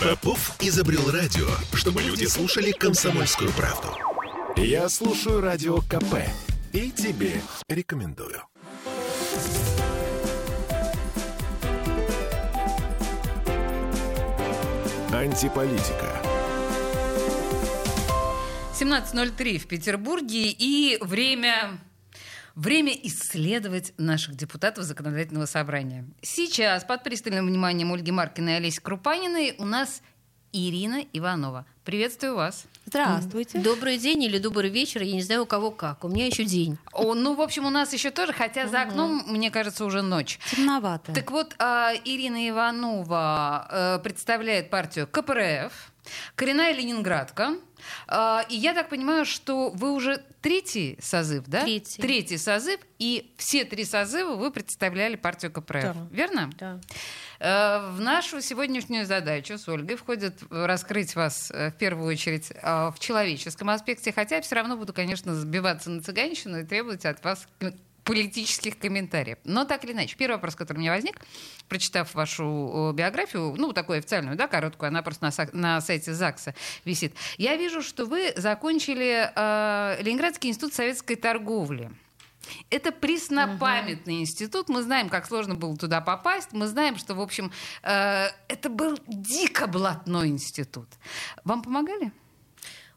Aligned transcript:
Попов 0.00 0.56
изобрел 0.60 1.10
радио, 1.10 1.46
чтобы 1.74 2.00
люди 2.00 2.24
слушали 2.24 2.70
комсомольскую 2.72 3.50
правду. 3.52 3.88
Я 4.56 4.88
слушаю 4.88 5.42
радио 5.42 5.82
КП 5.82 6.24
и 6.72 6.90
тебе 6.90 7.42
рекомендую. 7.68 8.42
Антиполитика. 15.12 16.16
17.03 18.72 19.58
в 19.58 19.66
Петербурге 19.66 20.50
и 20.50 20.96
время 21.02 21.78
Время 22.54 22.92
исследовать 22.92 23.92
наших 23.98 24.36
депутатов 24.36 24.84
законодательного 24.84 25.46
собрания. 25.46 26.04
Сейчас 26.22 26.84
под 26.84 27.02
пристальным 27.04 27.46
вниманием 27.46 27.92
Ольги 27.92 28.10
Маркиной 28.10 28.54
и 28.54 28.56
Олеси 28.56 28.80
Крупаниной 28.80 29.54
у 29.58 29.64
нас 29.64 30.02
Ирина 30.52 31.04
Иванова. 31.12 31.66
Приветствую 31.84 32.34
вас. 32.34 32.66
Здравствуйте. 32.90 33.58
Добрый 33.60 33.98
день 33.98 34.24
или 34.24 34.38
добрый 34.38 34.68
вечер, 34.68 35.02
я 35.02 35.12
не 35.14 35.22
знаю 35.22 35.44
у 35.44 35.46
кого 35.46 35.70
как. 35.70 36.02
У 36.04 36.08
меня 36.08 36.26
еще 36.26 36.42
день. 36.42 36.76
О, 36.92 37.14
ну, 37.14 37.34
в 37.36 37.40
общем, 37.40 37.64
у 37.66 37.70
нас 37.70 37.92
еще 37.92 38.10
тоже, 38.10 38.32
хотя 38.32 38.66
за 38.66 38.82
окном, 38.82 39.22
мне 39.28 39.52
кажется, 39.52 39.84
уже 39.84 40.02
ночь. 40.02 40.40
Темновато. 40.50 41.12
Так 41.12 41.30
вот, 41.30 41.54
а, 41.60 41.92
Ирина 42.04 42.48
Иванова 42.48 43.68
э, 43.70 43.98
представляет 44.02 44.70
партию 44.70 45.06
КПРФ, 45.06 45.72
коренная 46.34 46.72
ленинградка. 46.72 47.54
А, 48.08 48.44
И 48.48 48.56
я 48.56 48.74
так 48.74 48.88
понимаю, 48.88 49.24
что 49.24 49.70
вы 49.70 49.92
уже 49.92 50.22
третий 50.42 50.98
созыв, 51.00 51.44
да? 51.46 51.62
Третий. 51.62 52.02
Третий 52.02 52.38
созыв, 52.38 52.80
и 52.98 53.32
все 53.36 53.64
три 53.64 53.84
созыва 53.84 54.34
вы 54.34 54.50
представляли 54.50 55.14
партию 55.14 55.52
КПРФ, 55.52 55.82
Да. 55.84 55.96
верно? 56.10 56.50
Да. 56.58 56.80
Э, 57.40 57.90
В 57.92 58.00
нашу 58.00 58.42
сегодняшнюю 58.42 59.06
задачу 59.06 59.56
с 59.56 59.66
Ольгой 59.66 59.96
входит 59.96 60.34
раскрыть 60.50 61.16
вас 61.16 61.50
э, 61.50 61.70
в 61.70 61.74
первую 61.74 62.08
очередь 62.08 62.52
э, 62.54 62.90
в 62.94 62.98
человеческом 62.98 63.70
аспекте, 63.70 64.12
хотя 64.12 64.40
все 64.42 64.56
равно 64.56 64.76
буду, 64.76 64.92
конечно, 64.92 65.34
сбиваться 65.34 65.90
на 65.90 66.02
цыганщину 66.02 66.60
и 66.60 66.64
требовать 66.64 67.06
от 67.06 67.24
вас 67.24 67.48
политических 68.04 68.78
комментариев. 68.78 69.38
Но 69.44 69.64
так 69.64 69.84
или 69.84 69.92
иначе, 69.92 70.16
первый 70.16 70.34
вопрос, 70.34 70.54
который 70.54 70.78
у 70.78 70.80
меня 70.80 70.92
возник, 70.92 71.18
прочитав 71.68 72.14
вашу 72.14 72.92
биографию, 72.94 73.54
ну, 73.56 73.72
такую 73.72 73.98
официальную, 73.98 74.36
да, 74.36 74.48
короткую, 74.48 74.88
она 74.88 75.02
просто 75.02 75.30
на, 75.30 75.48
на 75.52 75.80
сайте 75.80 76.12
ЗАГСа 76.12 76.54
висит, 76.84 77.14
я 77.38 77.56
вижу, 77.56 77.82
что 77.82 78.06
вы 78.06 78.32
закончили 78.36 79.30
э, 79.34 80.02
Ленинградский 80.02 80.50
институт 80.50 80.74
советской 80.74 81.14
торговли. 81.14 81.90
Это 82.70 82.92
преснопамятный 82.92 84.20
институт. 84.20 84.68
Мы 84.68 84.82
знаем, 84.82 85.08
как 85.08 85.26
сложно 85.26 85.54
было 85.54 85.76
туда 85.76 86.00
попасть. 86.00 86.52
Мы 86.52 86.66
знаем, 86.66 86.96
что, 86.96 87.14
в 87.14 87.20
общем, 87.20 87.52
э, 87.82 88.28
это 88.48 88.68
был 88.68 88.98
дико 89.06 89.66
блатной 89.66 90.28
институт. 90.28 90.88
Вам 91.44 91.62
помогали? 91.62 92.12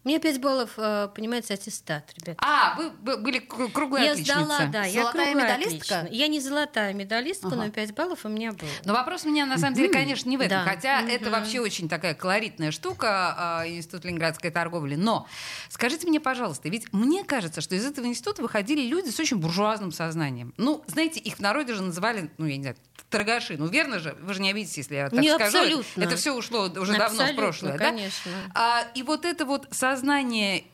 У 0.05 0.09
меня 0.09 0.19
5 0.19 0.41
баллов, 0.41 0.71
э, 0.75 1.07
понимаете, 1.15 1.53
аттестат, 1.53 2.11
ребят. 2.17 2.37
А, 2.41 2.75
вы 2.75 2.89
были 3.17 3.39
кру- 3.39 3.71
круглой 3.71 4.03
я 4.03 4.11
отличницей. 4.11 4.43
сдала, 4.43 4.65
да, 4.65 4.83
я 4.83 5.01
Золотая 5.03 5.27
круглая 5.33 5.45
медалистка? 5.57 5.99
отличница. 5.99 6.07
Я 6.23 6.27
не 6.27 6.39
золотая 6.41 6.93
медалистка, 6.93 7.47
Ага. 7.47 7.55
но 7.55 7.69
5 7.69 7.93
баллов 7.93 8.25
у 8.25 8.27
меня 8.29 8.51
было. 8.51 8.69
Но 8.83 8.93
вопрос 8.93 9.23
у 9.23 9.29
меня 9.29 9.45
на 9.45 9.57
самом 9.57 9.75
деле, 9.75 9.87
конечно, 9.93 10.27
не 10.29 10.35
в 10.35 10.41
этом. 10.41 10.65
Да. 10.65 10.69
Хотя 10.69 11.01
это 11.03 11.29
Мгм. 11.29 11.39
вообще 11.39 11.61
очень 11.61 11.87
такая 11.87 12.15
колоритная 12.15 12.71
штука, 12.71 13.35
а, 13.61 13.67
Институт 13.67 14.03
Ленинградской 14.03 14.51
торговли. 14.51 14.95
Но 14.95 15.25
скажите 15.69 16.05
мне, 16.05 16.19
пожалуйста, 16.19 16.67
ведь 16.67 16.91
мне 16.91 17.23
кажется, 17.23 17.61
что 17.61 17.73
из 17.75 17.85
этого 17.85 18.05
института 18.05 18.41
выходили 18.41 18.81
люди 18.85 19.09
с 19.09 19.17
очень 19.21 19.37
буржуазным 19.37 19.93
сознанием. 19.93 20.53
Ну, 20.57 20.83
знаете, 20.87 21.21
их 21.21 21.35
в 21.37 21.39
народе 21.39 21.75
же 21.75 21.81
называли, 21.81 22.29
ну, 22.37 22.45
я 22.45 22.57
не 22.57 22.63
знаю, 22.63 22.75
торгаши. 23.09 23.55
Ну, 23.57 23.67
верно 23.67 23.99
же? 23.99 24.17
Вы 24.21 24.33
же 24.33 24.41
не 24.41 24.49
обидитесь, 24.49 24.77
если 24.77 24.95
я 24.95 25.09
так 25.09 25.19
Не, 25.19 25.29
скажу. 25.35 25.57
абсолютно. 25.59 26.01
Это 26.03 26.15
все 26.17 26.33
ушло 26.33 26.63
уже 26.63 26.91
давно 26.97 26.97
в 26.97 27.11
Абсолютно, 27.21 27.35
прошлое, 27.41 27.71
да? 27.77 27.77
конечно. 27.77 28.31
А, 28.55 28.81
и 28.95 29.03
вот 29.03 29.23
это 29.23 29.45
вот 29.45 29.67
сознание 29.71 29.92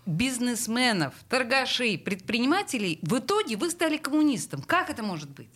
бизнесменов, 0.06 1.14
торгашей, 1.30 1.98
предпринимателей, 1.98 3.00
в 3.02 3.18
итоге 3.20 3.56
вы 3.58 3.70
стали 3.70 3.98
коммунистом. 3.98 4.62
Как 4.62 4.90
это 4.90 5.04
может 5.04 5.30
быть? 5.30 5.50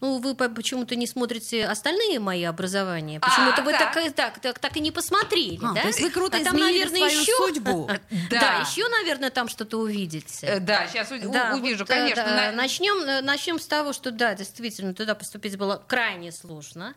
Ну, 0.00 0.18
вы 0.18 0.34
по- 0.34 0.48
почему-то 0.48 0.96
не 0.96 1.06
смотрите 1.06 1.66
остальные 1.66 2.20
мои 2.20 2.44
образования. 2.44 3.20
Почему-то 3.20 3.62
вы 3.62 3.72
так. 3.72 3.94
так, 3.94 4.06
и- 4.06 4.10
так, 4.10 4.38
так, 4.40 4.58
так 4.58 4.76
и 4.76 4.80
не 4.80 4.90
посмотрели, 4.90 5.58
А, 5.62 5.74
да? 5.74 5.82
то 5.82 5.88
есть 5.88 6.00
вы 6.00 6.10
круто 6.10 6.36
А 6.38 6.44
там, 6.44 6.56
наверное, 6.56 7.08
свою 7.08 7.20
еще... 7.20 7.32
судьбу. 7.36 7.90
Да. 8.30 8.40
Да, 8.40 8.52
еще, 8.60 8.88
наверное, 8.88 9.30
там 9.30 9.48
что-то 9.48 9.78
увидите. 9.78 10.46
Э, 10.46 10.60
Да, 10.60 10.86
сейчас 10.86 11.08
Да, 11.08 11.54
увижу, 11.56 11.80
вот, 11.84 11.90
э, 11.90 11.94
конечно. 11.94 12.24
да, 12.24 12.50
на- 12.50 12.52
Начнем, 12.52 12.96
э, 13.08 13.20
начнем 13.22 13.58
с 13.58 13.66
того, 13.66 13.92
что 13.92 14.10
да, 14.10 14.34
действительно, 14.34 14.94
туда 14.94 15.14
поступить 15.14 15.56
было 15.56 15.82
крайне 15.86 16.32
сложно. 16.32 16.94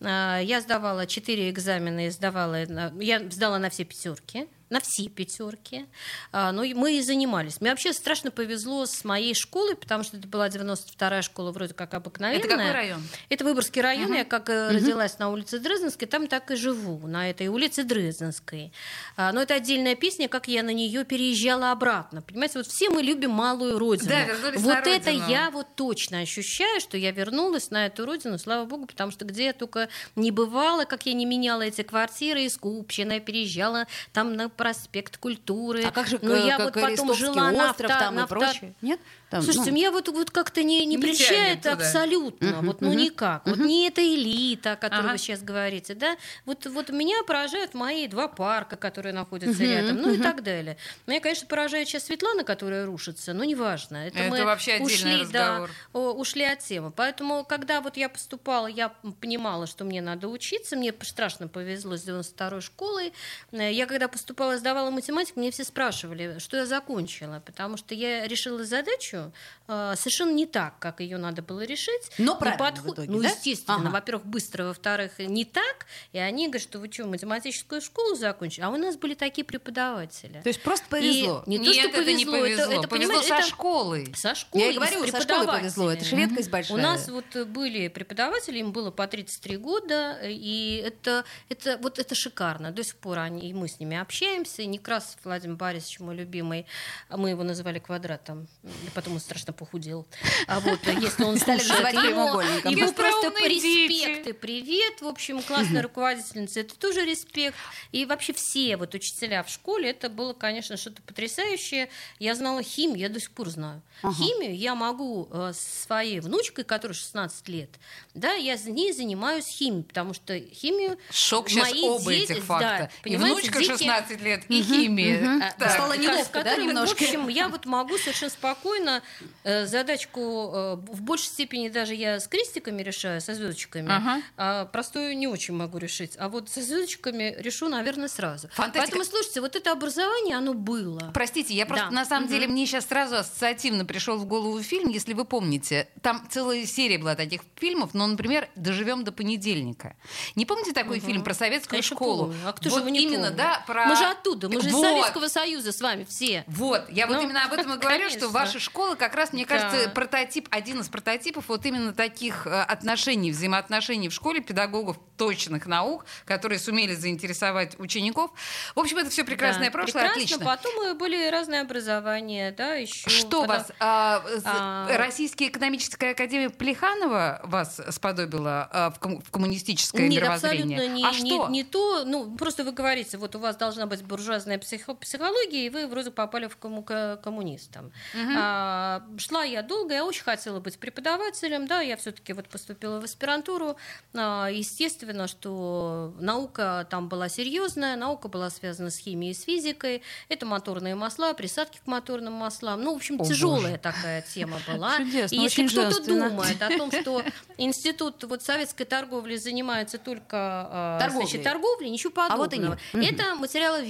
А, 0.00 0.38
Я 0.40 0.60
сдавала 0.60 1.06
четыре 1.06 1.50
экзамена 1.50 2.06
и 2.06 2.10
сдавала, 2.10 2.64
я 3.00 3.20
сдала 3.30 3.58
на 3.58 3.70
все 3.70 3.84
пятерки. 3.84 4.48
На 4.74 4.80
все 4.80 5.08
пятерки. 5.08 5.86
А, 6.32 6.50
Ну, 6.50 6.64
и 6.64 6.74
мы 6.74 6.98
и 6.98 7.00
занимались. 7.00 7.60
Мне 7.60 7.70
вообще 7.70 7.92
страшно 7.92 8.32
повезло 8.32 8.86
с 8.86 9.04
моей 9.04 9.32
школой, 9.32 9.76
потому 9.76 10.02
что 10.02 10.16
это 10.16 10.26
была 10.26 10.48
92-я 10.48 11.22
школа, 11.22 11.52
вроде 11.52 11.74
как 11.74 11.94
обыкновенная. 11.94 12.40
Это 12.40 12.48
какой 12.48 12.72
район? 12.72 13.00
Это 13.28 13.44
Выборгский 13.44 13.80
район. 13.80 14.12
Я 14.12 14.24
как 14.24 14.50
э, 14.50 14.70
родилась 14.70 15.20
на 15.20 15.30
улице 15.30 15.60
Дрезденской, 15.60 16.08
там 16.08 16.26
так 16.26 16.50
и 16.50 16.56
живу, 16.56 17.06
на 17.06 17.30
этой 17.30 17.46
улице 17.46 17.84
Дрезденской. 17.84 18.72
А, 19.16 19.30
Но 19.32 19.42
это 19.42 19.54
отдельная 19.54 19.94
песня, 19.94 20.26
как 20.28 20.48
я 20.48 20.64
на 20.64 20.72
нее 20.72 21.04
переезжала 21.04 21.70
обратно. 21.70 22.20
Понимаете, 22.20 22.58
вот 22.58 22.66
все 22.66 22.90
мы 22.90 23.00
любим 23.00 23.30
малую 23.30 23.78
родину. 23.78 24.08
Да, 24.08 24.24
вернулись 24.24 24.60
вот 24.60 24.88
это 24.88 25.10
я 25.10 25.52
вот 25.52 25.68
точно 25.76 26.18
ощущаю, 26.18 26.80
что 26.80 26.96
я 26.96 27.12
вернулась 27.12 27.70
на 27.70 27.86
эту 27.86 28.06
родину, 28.06 28.38
слава 28.38 28.64
богу, 28.64 28.86
потому 28.86 29.12
что 29.12 29.24
где 29.24 29.44
я 29.44 29.52
только 29.52 29.88
не 30.16 30.32
бывала, 30.32 30.84
как 30.84 31.06
я 31.06 31.12
не 31.12 31.26
меняла 31.26 31.62
эти 31.62 31.82
квартиры 31.82 32.42
из 32.42 32.56
Купчино, 32.56 33.12
я 33.12 33.20
переезжала 33.20 33.86
там 34.12 34.34
на 34.34 34.48
проспект 34.64 35.18
культуры. 35.18 35.82
А 35.84 35.90
как 35.90 36.06
же 36.06 36.18
Но 36.22 36.34
я 36.34 36.56
как 36.56 36.74
вот 36.74 36.82
потом 36.82 37.14
жила 37.14 37.50
на 37.50 37.70
остров 37.70 37.90
авто- 37.90 38.00
там 38.00 38.14
на 38.14 38.20
и 38.20 38.22
авто- 38.22 38.34
прочее? 38.34 38.74
Нет? 38.80 38.98
Там, 39.28 39.42
Слушайте, 39.42 39.70
ну, 39.72 39.76
меня 39.76 39.90
вот, 39.90 40.08
вот 40.08 40.30
как-то 40.30 40.62
не, 40.62 40.86
не 40.86 40.94
Не 40.96 41.02
прельщает 41.02 41.58
туда. 41.62 41.72
абсолютно. 41.72 42.62
Вот, 42.62 42.80
ну 42.80 42.92
никак. 42.92 43.44
Вот 43.46 43.58
не 43.58 43.88
эта 43.88 44.00
элита, 44.00 44.72
о 44.72 44.76
которой 44.76 45.00
Ага. 45.00 45.12
вы 45.12 45.18
сейчас 45.18 45.42
говорите, 45.42 45.94
да. 45.94 46.16
Вот, 46.46 46.64
вот 46.66 46.88
меня 46.90 47.16
поражают 47.26 47.74
мои 47.74 48.06
два 48.06 48.28
парка, 48.28 48.76
которые 48.76 49.12
находятся 49.12 49.62
рядом, 49.64 49.96
ну 50.02 50.12
и 50.14 50.18
так 50.18 50.42
далее. 50.44 50.76
Меня, 51.06 51.20
конечно, 51.20 51.46
поражает 51.48 51.88
сейчас 51.88 52.04
Светлана, 52.04 52.44
которая 52.44 52.86
рушится, 52.86 53.34
но 53.34 53.44
неважно. 53.44 54.06
Это, 54.06 54.20
Это 54.20 54.30
мы 54.30 54.44
вообще 54.44 54.78
ушли, 54.78 55.22
разговор. 55.22 55.70
Да, 55.92 56.00
ушли 56.00 56.44
от 56.44 56.60
темы. 56.60 56.90
Поэтому, 56.92 57.44
когда 57.44 57.80
вот 57.80 57.96
я 57.96 58.08
поступала, 58.08 58.68
я 58.68 58.90
понимала, 59.20 59.66
что 59.66 59.84
мне 59.84 60.00
надо 60.00 60.28
учиться. 60.28 60.76
Мне 60.76 60.94
страшно 61.02 61.48
повезло 61.48 61.96
с 61.96 62.02
92 62.02 62.60
школой. 62.60 63.12
Э, 63.52 63.72
Я 63.72 63.86
когда 63.86 64.06
поступала, 64.06 64.43
сдавала 64.58 64.90
математику, 64.90 65.40
мне 65.40 65.50
все 65.50 65.64
спрашивали, 65.64 66.38
что 66.38 66.56
я 66.56 66.66
закончила, 66.66 67.42
потому 67.44 67.76
что 67.76 67.94
я 67.94 68.26
решила 68.26 68.64
задачу 68.64 69.32
э, 69.68 69.94
совершенно 69.96 70.32
не 70.32 70.46
так, 70.46 70.78
как 70.78 71.00
ее 71.00 71.16
надо 71.18 71.42
было 71.42 71.64
решить. 71.64 72.10
Но 72.18 72.34
И 72.34 72.38
правильно 72.38 72.64
в 72.64 72.70
подход- 72.74 72.94
итоге, 72.94 73.10
Ну, 73.10 73.22
да? 73.22 73.28
естественно. 73.28 73.76
Ага. 73.78 73.90
Во-первых, 73.90 74.26
быстро, 74.26 74.64
во-вторых, 74.64 75.18
не 75.18 75.44
так. 75.44 75.86
И 76.12 76.18
они 76.18 76.46
говорят, 76.48 76.62
что 76.62 76.78
вы 76.78 76.90
что, 76.92 77.06
математическую 77.06 77.80
школу 77.80 78.14
закончили? 78.14 78.64
А 78.64 78.68
у 78.70 78.76
нас 78.76 78.96
были 78.96 79.14
такие 79.14 79.44
преподаватели. 79.44 80.40
То 80.42 80.48
есть 80.48 80.62
просто 80.62 80.84
И 80.86 80.90
повезло. 80.90 81.42
не 81.46 81.58
то, 81.58 81.64
Нет, 81.64 81.74
что 81.90 82.00
это 82.00 82.12
не 82.12 82.24
повезло, 82.24 82.40
повезло. 82.40 82.64
это, 82.64 82.72
это, 82.80 82.88
повезло 82.88 83.22
со 83.22 83.34
это- 83.34 83.46
школой. 83.46 84.12
со 84.16 84.34
школы, 84.34 84.62
Я 84.64 84.70
и 84.70 84.74
говорю, 84.74 85.06
со 85.06 85.20
школы 85.20 85.46
повезло. 85.46 85.90
Это 85.92 86.04
же 86.04 86.16
редкость 86.16 86.50
большая. 86.50 86.78
У 86.78 86.80
нас 86.80 87.08
вот 87.08 87.24
э, 87.34 87.44
были 87.44 87.88
преподаватели, 87.88 88.58
им 88.58 88.72
было 88.72 88.90
по 88.90 89.06
33 89.06 89.56
года, 89.56 90.18
и 90.22 90.82
это, 90.84 91.24
это, 91.48 91.78
вот 91.80 91.98
это 91.98 92.14
шикарно. 92.14 92.70
До 92.70 92.82
сих 92.84 92.96
пор 92.96 93.18
они, 93.20 93.48
и 93.48 93.52
мы 93.52 93.68
с 93.68 93.78
ними 93.80 93.96
общаемся. 93.96 94.33
И 94.42 94.66
Некрасов 94.66 95.16
Владимир 95.22 95.56
Борисович, 95.56 96.00
мой 96.00 96.16
любимый, 96.16 96.66
а 97.08 97.16
мы 97.16 97.30
его 97.30 97.44
называли 97.44 97.78
квадратом, 97.78 98.48
и 98.64 98.90
потом 98.94 99.14
он 99.14 99.20
страшно 99.20 99.52
похудел. 99.52 100.06
А 100.48 100.58
вот, 100.60 100.80
если 100.86 101.22
он 101.22 101.38
Стали 101.44 101.58
называть 101.58 101.94
ему, 101.94 102.02
прямоугольником. 102.04 102.72
ему 102.72 102.92
просто 102.92 103.28
респект 103.46 104.26
и 104.26 104.32
привет. 104.32 105.00
В 105.00 105.06
общем, 105.06 105.40
классная 105.42 105.82
руководительница, 105.82 106.60
это 106.60 106.74
тоже 106.76 107.04
респект. 107.04 107.56
И 107.92 108.04
вообще 108.06 108.32
все 108.32 108.76
вот 108.76 108.94
учителя 108.94 109.42
в 109.44 109.48
школе, 109.48 109.90
это 109.90 110.08
было, 110.08 110.32
конечно, 110.32 110.76
что-то 110.76 111.00
потрясающее. 111.02 111.88
Я 112.18 112.34
знала 112.34 112.62
химию, 112.62 112.98
я 112.98 113.08
до 113.08 113.20
сих 113.20 113.30
пор 113.30 113.50
знаю. 113.50 113.82
Ага. 114.02 114.14
Химию 114.14 114.56
я 114.56 114.74
могу 114.74 115.28
э, 115.30 115.52
своей 115.54 116.20
внучкой, 116.20 116.64
которой 116.64 116.92
16 116.94 117.48
лет, 117.48 117.70
да, 118.14 118.32
я 118.34 118.56
с 118.56 118.64
ней 118.64 118.92
занимаюсь 118.92 119.46
химией, 119.46 119.84
потому 119.84 120.14
что 120.14 120.38
химию 120.38 120.98
Шок 121.10 121.48
сейчас 121.48 121.70
мои 121.70 121.82
оба 121.82 122.10
дети, 122.12 122.32
этих 122.32 122.46
да, 122.46 122.58
факта. 122.58 122.90
и 123.00 123.02
понимаете, 123.04 123.34
внучка 123.34 123.58
дети- 123.60 123.70
16 123.72 124.10
лет, 124.10 124.20
лет 124.24 124.44
и. 124.48 124.88
Мгм. 124.88 125.42
Так. 125.58 125.70
Стало 125.70 125.96
неловко, 125.96 126.42
да, 126.42 126.56
немножко? 126.56 126.96
В 126.96 127.02
общем, 127.02 127.28
я 127.28 127.48
вот 127.48 127.66
могу 127.66 127.96
совершенно 127.98 128.30
спокойно 128.30 129.02
э, 129.44 129.66
задачку 129.66 130.20
э, 130.20 130.74
в 130.76 131.02
большей 131.02 131.26
степени 131.26 131.68
даже 131.68 131.94
я 131.94 132.20
с 132.20 132.28
крестиками 132.28 132.82
решаю, 132.82 133.20
со 133.20 133.34
звездочками, 133.34 133.90
а 134.36 134.64
простую 134.66 135.16
не 135.16 135.26
очень 135.26 135.54
могу 135.54 135.78
решить. 135.78 136.14
А 136.18 136.28
вот 136.28 136.48
со 136.48 136.62
звездочками 136.62 137.34
решу, 137.38 137.68
наверное, 137.68 138.08
сразу. 138.08 138.48
Поэтому, 138.56 139.04
слушайте, 139.04 139.40
вот 139.40 139.56
это 139.56 139.72
образование, 139.72 140.36
оно 140.36 140.54
было. 140.54 141.10
Простите, 141.12 141.54
я 141.54 141.66
просто 141.66 141.90
на 141.90 142.04
самом 142.04 142.28
деле 142.28 142.46
мне 142.46 142.66
сейчас 142.66 142.86
сразу 142.86 143.16
ассоциативно 143.16 143.84
пришел 143.84 144.16
в 144.16 144.24
голову 144.26 144.60
фильм, 144.62 144.88
если 144.88 145.12
вы 145.12 145.24
помните. 145.24 145.88
Там 146.02 146.26
целая 146.30 146.64
серия 146.66 146.98
была 146.98 147.14
таких 147.14 147.42
фильмов, 147.56 147.90
но, 147.94 148.06
например, 148.06 148.48
«Доживем 148.56 149.04
до 149.04 149.12
понедельника». 149.12 149.96
Не 150.34 150.46
помните 150.46 150.72
такой 150.72 151.00
фильм 151.00 151.22
про 151.22 151.34
советскую 151.34 151.78
Конечно, 151.78 151.96
школу? 151.96 152.26
помню. 152.26 152.38
А 152.46 152.52
кто 152.52 152.68
вот 152.70 152.74
же 152.74 152.80
его 152.80 152.88
не 152.88 153.02
именно, 153.02 153.28
помнит? 153.28 153.36
да, 153.36 153.64
про... 153.66 153.86
Оттуда, 154.18 154.48
мы 154.48 154.60
же 154.60 154.68
из 154.68 154.72
Вот. 154.72 154.82
Советского 154.84 155.28
Союза 155.28 155.72
с 155.72 155.80
вами 155.80 156.04
все. 156.08 156.44
Вот, 156.46 156.88
я 156.90 157.06
вот 157.06 157.16
Ну, 157.16 157.22
именно 157.22 157.44
об 157.44 157.52
этом 157.52 157.72
и 157.74 157.76
говорю, 157.78 158.08
что 158.08 158.20
конечно. 158.20 158.28
ваша 158.28 158.58
школа 158.60 158.94
как 158.94 159.14
раз, 159.14 159.32
мне 159.32 159.44
Да. 159.46 159.56
кажется, 159.58 159.90
прототип, 159.90 160.48
один 160.50 160.80
из 160.80 160.88
прототипов 160.88 161.44
вот 161.48 161.64
именно 161.66 161.92
таких 161.92 162.46
э, 162.46 162.50
отношений, 162.62 163.30
взаимоотношений 163.30 164.08
в 164.08 164.12
школе 164.12 164.40
педагогов 164.40 164.96
точных 165.16 165.66
наук, 165.66 166.04
которые 166.24 166.58
сумели 166.58 166.94
заинтересовать 166.94 167.78
учеников. 167.78 168.30
В 168.74 168.80
общем, 168.80 168.98
это 168.98 169.10
все 169.10 169.24
прекрасное 169.24 169.66
Да, 169.66 169.72
прошлое, 169.72 170.04
прекрасно. 170.10 170.22
отлично. 170.22 170.44
Потом 170.44 170.98
были 170.98 171.28
разные 171.30 171.60
образования, 171.60 172.52
да, 172.56 172.74
еще. 172.74 173.08
Что 173.10 173.44
вас, 173.44 173.70
а, 173.80 174.22
А. 174.44 174.88
Российская 174.96 175.48
экономическая 175.48 176.10
академия 176.10 176.50
Плеханова 176.50 177.40
вас 177.44 177.80
сподобила 177.90 178.68
а, 178.72 178.90
в, 178.90 178.98
ком- 178.98 179.22
в 179.22 179.30
коммунистическое 179.30 180.08
Нет, 180.08 180.22
мировоззрение? 180.22 180.76
абсолютно 180.78 180.94
не, 180.94 181.04
а 181.06 181.10
не- 181.12 181.16
что? 181.30 181.48
не 181.48 181.64
то. 181.64 182.04
Ну, 182.04 182.36
просто 182.36 182.64
вы 182.64 182.72
говорите, 182.72 183.16
вот 183.16 183.34
у 183.36 183.38
вас 183.38 183.56
должна 183.56 183.86
быть 183.86 184.02
буржуазная 184.06 184.58
психо- 184.58 184.94
психология, 184.94 185.66
и 185.66 185.70
вы 185.70 185.86
вроде 185.86 186.10
попали 186.10 186.46
в 186.46 186.56
кому- 186.56 186.82
к 186.82 187.16
коммунистам. 187.22 187.92
А, 188.36 189.02
шла 189.18 189.44
я 189.44 189.62
долго, 189.62 189.94
я 189.94 190.04
очень 190.04 190.22
хотела 190.24 190.60
быть 190.60 190.78
преподавателем, 190.78 191.66
да, 191.66 191.80
я 191.80 191.96
все-таки 191.96 192.32
вот 192.32 192.48
поступила 192.48 193.00
в 193.00 193.04
аспирантуру. 193.04 193.76
А, 194.14 194.48
естественно, 194.48 195.26
что 195.28 196.14
наука 196.20 196.86
там 196.90 197.08
была 197.08 197.28
серьезная, 197.28 197.96
наука 197.96 198.28
была 198.28 198.50
связана 198.50 198.90
с 198.90 198.98
химией 198.98 199.32
и 199.32 199.34
с 199.34 199.42
физикой. 199.42 200.02
Это 200.28 200.46
моторные 200.46 200.94
масла, 200.94 201.32
присадки 201.34 201.78
к 201.84 201.86
моторным 201.86 202.32
маслам. 202.34 202.82
Ну, 202.82 202.92
в 202.92 202.96
общем, 202.96 203.20
О, 203.20 203.24
тяжелая 203.24 203.78
такая 203.78 204.22
тема 204.22 204.58
была. 204.66 204.96
Чудесно, 204.98 205.34
и 205.34 205.38
если 205.38 205.66
кто-то 205.66 206.04
думает 206.04 206.60
о 206.62 206.68
том, 206.76 206.90
что 206.92 207.22
институт 207.58 208.22
вот 208.24 208.42
советской 208.42 208.84
торговли 208.84 209.36
занимается 209.36 209.98
только 209.98 210.36
а, 210.36 210.98
Торговлей. 211.00 211.26
значит, 211.28 211.42
торговлей, 211.44 211.90
ничего 211.90 212.12
А 212.16 212.36
вот 212.36 212.50
подобного. 212.50 212.78
и 212.92 212.96
нет. 212.98 213.14
Это 213.14 213.34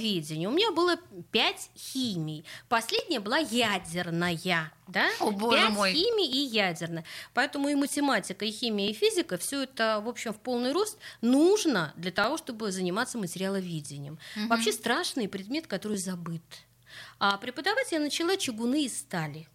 материаловедение. 0.05 0.47
У 0.49 0.51
меня 0.51 0.71
было 0.71 0.97
пять 1.31 1.69
химий. 1.75 2.45
Последняя 2.69 3.19
была 3.19 3.37
ядерная. 3.37 4.71
Да? 4.87 5.07
О, 5.19 5.31
боже 5.31 5.57
Пять 5.57 5.69
мой. 5.71 5.93
химий 5.93 6.27
и 6.27 6.37
ядерная. 6.45 7.03
Поэтому 7.33 7.69
и 7.69 7.75
математика, 7.75 8.45
и 8.45 8.51
химия, 8.51 8.89
и 8.89 8.93
физика, 8.93 9.37
все 9.37 9.63
это, 9.63 10.01
в 10.03 10.07
общем, 10.09 10.33
в 10.33 10.39
полный 10.39 10.71
рост 10.71 10.97
нужно 11.21 11.93
для 11.95 12.11
того, 12.11 12.37
чтобы 12.37 12.71
заниматься 12.71 13.17
материаловедением. 13.17 14.19
Вообще 14.47 14.71
страшный 14.71 15.27
предмет, 15.27 15.67
который 15.67 15.97
забыт. 15.97 16.43
А 17.19 17.37
преподавать 17.37 17.91
я 17.91 17.99
начала 17.99 18.37
чугуны 18.37 18.85
и 18.85 18.89
стали. 18.89 19.47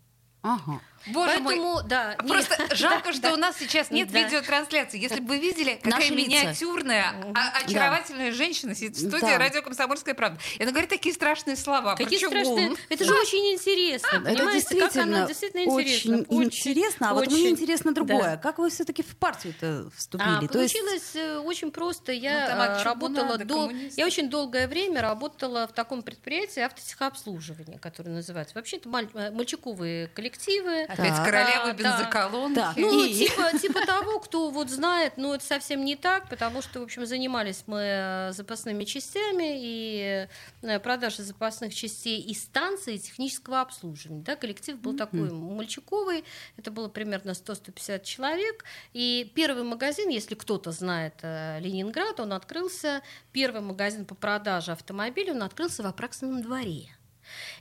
Ага. 0.43 0.81
Боже 1.07 1.39
мой, 1.41 1.57
Поэтому, 1.57 1.83
да, 1.89 2.15
не- 2.23 2.29
Просто 2.29 2.57
жалко, 2.77 3.13
что 3.13 3.33
у 3.33 3.37
нас 3.37 3.57
сейчас 3.59 3.91
нет 3.91 4.11
Да. 4.13 4.21
видеотрансляции. 4.23 4.99
Если 5.01 5.21
бы 5.21 5.29
вы 5.29 5.39
видели, 5.39 5.79
какая 5.83 5.99
Наши 6.01 6.15
лица. 6.15 6.29
миниатюрная, 6.29 7.15
а- 7.35 7.59
очаровательная 7.65 8.33
женщина 8.33 8.75
сидит 8.75 8.97
в 8.97 9.09
студии 9.09 9.21
Да. 9.33 9.39
радио 9.39 9.63
«Комсомольская 9.63 10.15
правда». 10.15 10.39
И 10.59 10.63
она 10.63 10.73
говорит 10.73 10.91
такие 10.91 11.15
страшные 11.15 11.57
слова 11.57 11.95
Какие 11.97 12.19
страшные. 12.19 12.75
Это 12.89 13.05
же 13.05 13.13
очень 13.15 13.55
интересно. 13.55 14.23
Это 14.27 14.53
действительно, 14.53 15.27
действительно 15.27 15.61
интересно. 15.65 16.19
очень, 16.19 16.45
интересно. 16.45 17.11
А 17.11 17.15
вот 17.15 17.27
мне 17.27 17.37
очень. 17.37 17.51
интересно 17.51 17.93
другое. 17.95 18.23
Да. 18.23 18.37
Как 18.37 18.59
вы 18.59 18.69
все-таки 18.71 19.03
в 19.03 19.17
партию-то 19.17 19.91
вступили? 19.97 20.29
А, 20.45 20.49
То 20.49 20.61
есть- 20.61 20.75
получилось 20.75 21.11
э, 21.15 21.39
очень 21.39 21.71
просто. 21.71 22.13
Ну, 22.13 22.19
Я 22.19 22.75
от 22.75 22.81
э, 22.81 22.85
работала 22.85 23.39
до 23.39 23.45
дол-. 23.45 23.73
Я 23.97 24.07
очень 24.07 24.29
долгое 24.29 24.69
время 24.69 25.01
работала 25.03 25.67
в 25.67 25.73
таком 25.73 26.03
предприятии 26.03 26.61
автотехобслуживания, 26.61 27.79
которое 27.79 28.11
называется. 28.11 28.55
Вообще 28.55 28.77
это 28.77 28.89
маль- 28.89 29.09
э, 29.15 29.31
мальчиковые 29.31 30.09
коллективы. 30.09 30.87
Опять 30.93 31.15
Так. 31.17 31.25
королева 31.25 31.67
Да, 31.67 31.73
да. 31.73 31.99
бензоколонки. 31.99 32.55
Так. 32.55 32.77
Ну, 32.77 33.05
И- 33.05 33.15
типа, 33.15 33.59
типа 33.59 33.87
того, 33.87 34.19
кто 34.21 34.51
вот 34.51 34.71
знает, 34.71 35.17
но 35.17 35.35
это 35.35 35.45
совсем 35.45 35.85
не 35.85 35.97
так, 35.97 36.29
потому 36.29 36.63
что, 36.63 36.81
в 36.81 36.83
общем, 36.83 37.07
занимались 37.07 37.65
мы 37.67 37.81
э, 37.81 38.33
запасными 38.33 38.85
частями 38.85 39.59
и 39.61 40.27
э, 40.63 40.79
продажей 40.81 41.25
запасных 41.25 41.75
частей 41.75 42.21
и 42.21 42.35
станции 42.35 42.97
технического 42.97 43.61
обслуживания. 43.61 44.23
Да, 44.23 44.37
коллектив 44.37 44.79
был 44.79 44.97
такой 44.97 45.31
мальчиковый, 45.31 46.25
это 46.57 46.71
было 46.71 46.89
примерно 46.89 47.31
100-150 47.31 48.03
человек. 48.05 48.65
И 48.93 49.31
первый 49.35 49.63
магазин, 49.63 50.09
если 50.09 50.35
кто-то 50.35 50.73
знает 50.73 51.15
э, 51.23 51.59
Ленинград, 51.61 52.19
он 52.21 52.33
открылся, 52.33 53.03
первый 53.33 53.61
магазин 53.61 54.05
по 54.05 54.15
продаже 54.15 54.73
автомобилей, 54.73 55.31
он 55.33 55.43
открылся 55.43 55.83
в 55.83 55.87
Апраксином 55.87 56.43
дворе. 56.43 56.89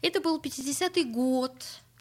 Это 0.01 0.19
был 0.19 0.39
50-й 0.39 1.03
год. 1.03 1.53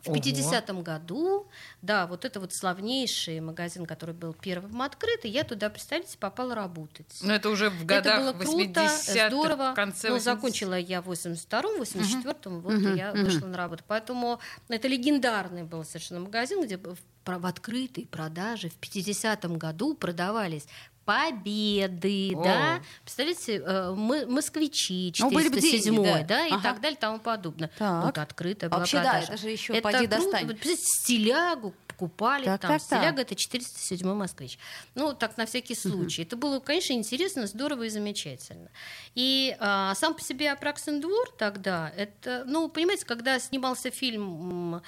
В 0.04 0.10
Ого. 0.10 0.16
50-м 0.16 0.82
году, 0.82 1.48
да, 1.82 2.06
вот 2.06 2.24
это 2.24 2.38
вот 2.38 2.54
славнейший 2.54 3.40
магазин, 3.40 3.84
который 3.84 4.14
был 4.14 4.32
первым 4.32 4.80
открыт, 4.82 5.24
и 5.24 5.28
я 5.28 5.42
туда, 5.42 5.70
представляете, 5.70 6.16
попала 6.18 6.54
работать. 6.54 7.18
Ну, 7.20 7.32
это 7.32 7.48
уже 7.48 7.68
в 7.68 7.84
это 7.84 7.84
годах 7.84 8.20
было 8.20 8.32
круто, 8.32 8.80
80-х, 8.80 9.28
здорово. 9.28 9.72
конце 9.74 10.10
ну, 10.10 10.16
80-х. 10.16 10.22
закончила 10.22 10.78
я 10.78 11.02
в 11.02 11.10
82-м, 11.10 11.82
84-м, 11.82 12.60
вот 12.60 12.74
Мгм, 12.74 12.94
и 12.94 12.96
я 12.96 13.12
мгм. 13.12 13.24
вышла 13.24 13.46
на 13.46 13.56
работу. 13.56 13.82
Поэтому 13.88 14.38
это 14.68 14.86
легендарный 14.86 15.64
был 15.64 15.84
совершенно 15.84 16.20
магазин, 16.20 16.64
где 16.64 16.76
в 16.76 16.96
в 17.36 17.44
открытой 17.44 18.06
продаже 18.06 18.70
в 18.70 18.78
50-м 18.80 19.58
году 19.58 19.94
продавались 19.94 20.66
победы, 21.08 22.34
О. 22.36 22.42
да, 22.44 22.82
представляете, 23.02 23.62
э, 23.64 23.94
мы, 23.96 24.26
москвичи, 24.26 25.14
Ну, 25.20 25.30
были 25.30 25.48
бы 25.48 25.58
деньги, 25.58 25.78
407 25.86 26.04
да. 26.04 26.22
да, 26.24 26.46
и 26.46 26.50
Ага. 26.52 26.62
так 26.62 26.80
далее, 26.82 26.98
и 26.98 27.00
тому 27.00 27.18
подобное. 27.18 27.70
Так. 27.78 28.04
Вот 28.04 28.18
открытая 28.18 28.68
была 28.68 28.80
Вообще, 28.80 28.98
да, 28.98 29.12
продажа. 29.12 29.32
это 29.32 29.42
же 29.42 29.48
еще 29.48 29.72
Это 29.72 29.90
поди 29.90 30.06
достань. 30.06 30.58
Стилягу 30.76 31.74
покупали 31.86 32.44
Так, 32.44 32.60
там. 32.60 32.70
так, 32.72 32.80
так. 32.86 32.98
Стиляга 32.98 33.22
это 33.22 33.34
407 33.34 34.06
москвич. 34.14 34.58
Ну, 34.94 35.14
так 35.14 35.38
на 35.38 35.46
всякий 35.46 35.74
случай. 35.74 36.22
Это 36.22 36.36
было, 36.36 36.60
конечно, 36.60 36.92
интересно, 36.92 37.46
здорово 37.46 37.84
и 37.84 37.88
замечательно. 37.88 38.68
И 39.14 39.56
а, 39.58 39.94
сам 39.94 40.12
по 40.14 40.20
себе 40.20 40.52
Апраксин 40.52 41.00
двор 41.00 41.30
тогда, 41.38 41.90
это, 41.96 42.44
ну, 42.46 42.68
понимаете, 42.68 43.06
когда 43.06 43.38
снимался 43.40 43.90
фильм 43.90 44.82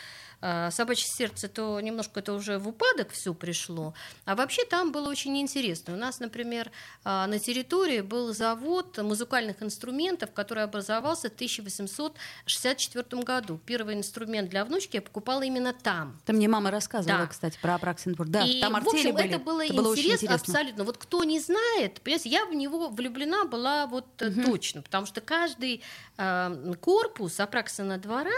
«Собачье 0.71 1.07
сердце», 1.07 1.49
то 1.49 1.79
немножко 1.81 2.21
это 2.21 2.33
уже 2.33 2.59
в 2.59 2.69
упадок 2.69 3.11
все 3.11 3.35
пришло. 3.35 3.95
А 4.25 4.35
вообще 4.35 4.65
там 4.65 4.91
было 4.93 5.09
очень 5.11 5.39
интересно. 5.39 5.95
У 5.95 5.97
нас, 5.97 6.19
например, 6.21 6.71
а, 7.05 7.27
на 7.27 7.39
территории 7.39 8.01
был 8.01 8.33
завод 8.35 8.97
музыкальных 8.99 9.63
инструментов, 9.63 10.33
который 10.33 10.65
образовался 10.65 11.29
в 11.29 11.35
1864 11.35 13.23
году. 13.23 13.59
Первый 13.67 13.95
инструмент 13.95 14.51
для 14.51 14.65
внучки 14.65 14.97
я 14.97 15.03
покупала 15.03 15.43
именно 15.43 15.73
там. 15.73 16.19
Это 16.25 16.33
мне 16.33 16.49
мама 16.49 16.71
рассказывала, 16.71 17.23
Да. 17.23 17.27
кстати, 17.27 17.59
про 17.61 17.75
Апраксинбург. 17.75 18.31
Да, 18.31 18.45
и, 18.45 18.61
там 18.61 18.73
в 18.73 18.89
общем, 18.89 19.15
были. 19.15 19.29
это 19.29 19.39
было 19.39 19.63
очень 19.63 19.75
интерес 19.75 20.23
интересно. 20.23 20.35
абсолютно. 20.35 20.85
Вот 20.85 20.99
кто 20.99 21.25
не 21.25 21.41
знает, 21.41 22.01
понимаете, 22.01 22.29
я 22.31 22.45
в 22.47 22.55
него 22.55 22.89
влюблена 22.89 23.45
была 23.45 23.87
вот 23.87 24.07
э, 24.23 24.31
точно, 24.31 24.82
потому 24.82 25.06
что 25.06 25.20
каждый 25.20 25.82
э, 26.17 26.75
корпус 26.81 27.41
Апраксина 27.41 27.99
двора 27.99 28.31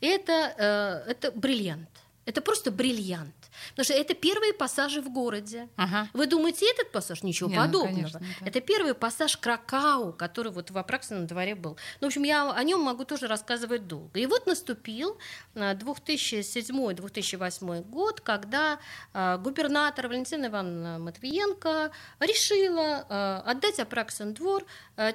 это, 0.00 1.04
э, 1.06 1.10
это 1.10 1.32
бриллиант. 1.32 1.88
Это 2.26 2.40
просто 2.40 2.70
бриллиант. 2.70 3.34
Потому 3.70 3.84
что 3.84 3.94
это 3.94 4.14
первые 4.14 4.52
пассажи 4.52 5.00
в 5.02 5.12
городе. 5.12 5.68
Ага. 5.76 6.08
Вы 6.12 6.26
думаете, 6.26 6.66
этот 6.70 6.90
пассаж? 6.90 7.22
Ничего 7.22 7.50
Не, 7.50 7.56
ну, 7.56 7.62
подобного. 7.62 7.94
конечно, 7.94 8.20
да. 8.20 8.26
Это 8.46 8.60
первый 8.60 8.94
пассаж 8.94 9.36
Кракау, 9.36 10.12
который 10.12 10.52
вот 10.52 10.70
в 10.70 10.78
Апраксином 10.78 11.26
дворе 11.26 11.54
был. 11.54 11.76
Ну, 12.00 12.06
в 12.06 12.08
общем, 12.08 12.22
я 12.22 12.50
о 12.50 12.64
нем 12.64 12.80
могу 12.80 13.04
тоже 13.04 13.26
рассказывать 13.26 13.86
долго. 13.86 14.18
И 14.18 14.26
вот 14.26 14.46
наступил 14.46 15.18
а, 15.54 15.74
2007-2008 15.74 17.82
год, 17.82 18.20
когда 18.20 18.78
а, 19.12 19.36
губернатор 19.38 20.08
Валентина 20.08 20.46
Ивановна 20.46 20.98
Матвиенко 20.98 21.90
решила 22.20 23.42
отдать 23.44 23.80
Апраксин 23.80 24.34
двор 24.34 24.64
а, 24.96 25.12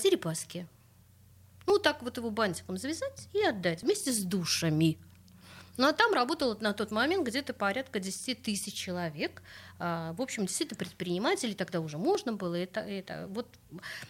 Ну, 1.69 1.77
так 1.77 2.01
вот 2.01 2.17
его 2.17 2.31
бантиком 2.31 2.77
завязать 2.77 3.29
и 3.31 3.43
отдать 3.43 3.83
вместе 3.83 4.11
с 4.11 4.23
душами. 4.23 4.97
Ну 5.77 5.87
а 5.87 5.93
там 5.93 6.13
работало 6.13 6.57
на 6.59 6.73
тот 6.73 6.89
момент 6.89 7.27
где-то 7.27 7.53
порядка 7.53 7.99
10 7.99 8.41
тысяч 8.41 8.73
человек. 8.73 9.43
А, 9.79 10.13
в 10.13 10.21
общем, 10.21 10.45
действительно 10.45 10.77
предприниматели 10.77 11.53
тогда 11.53 11.79
уже 11.79 11.97
можно 11.97 12.33
было. 12.33 12.55
Это, 12.55 12.81
это, 12.81 13.27
вот. 13.29 13.47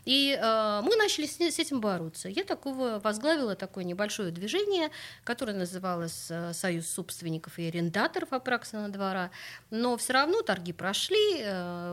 И 0.06 0.38
э, 0.40 0.82
мы 0.84 0.96
начали 0.96 1.28
с, 1.28 1.40
с 1.40 1.60
этим 1.60 1.80
бороться. 1.80 2.28
Я 2.28 2.44
такого 2.44 3.00
возглавила 3.04 3.56
такое 3.56 3.84
небольшое 3.84 4.32
движение, 4.32 4.90
которое 5.24 5.54
называлось 5.54 6.28
э, 6.30 6.54
Союз 6.54 6.88
собственников 6.88 7.60
и 7.60 7.68
арендаторов 7.68 8.34
Апраксина 8.34 8.90
двора. 8.90 9.30
Но 9.70 9.96
все 9.98 10.14
равно 10.14 10.42
торги 10.42 10.74
прошли, 10.74 11.44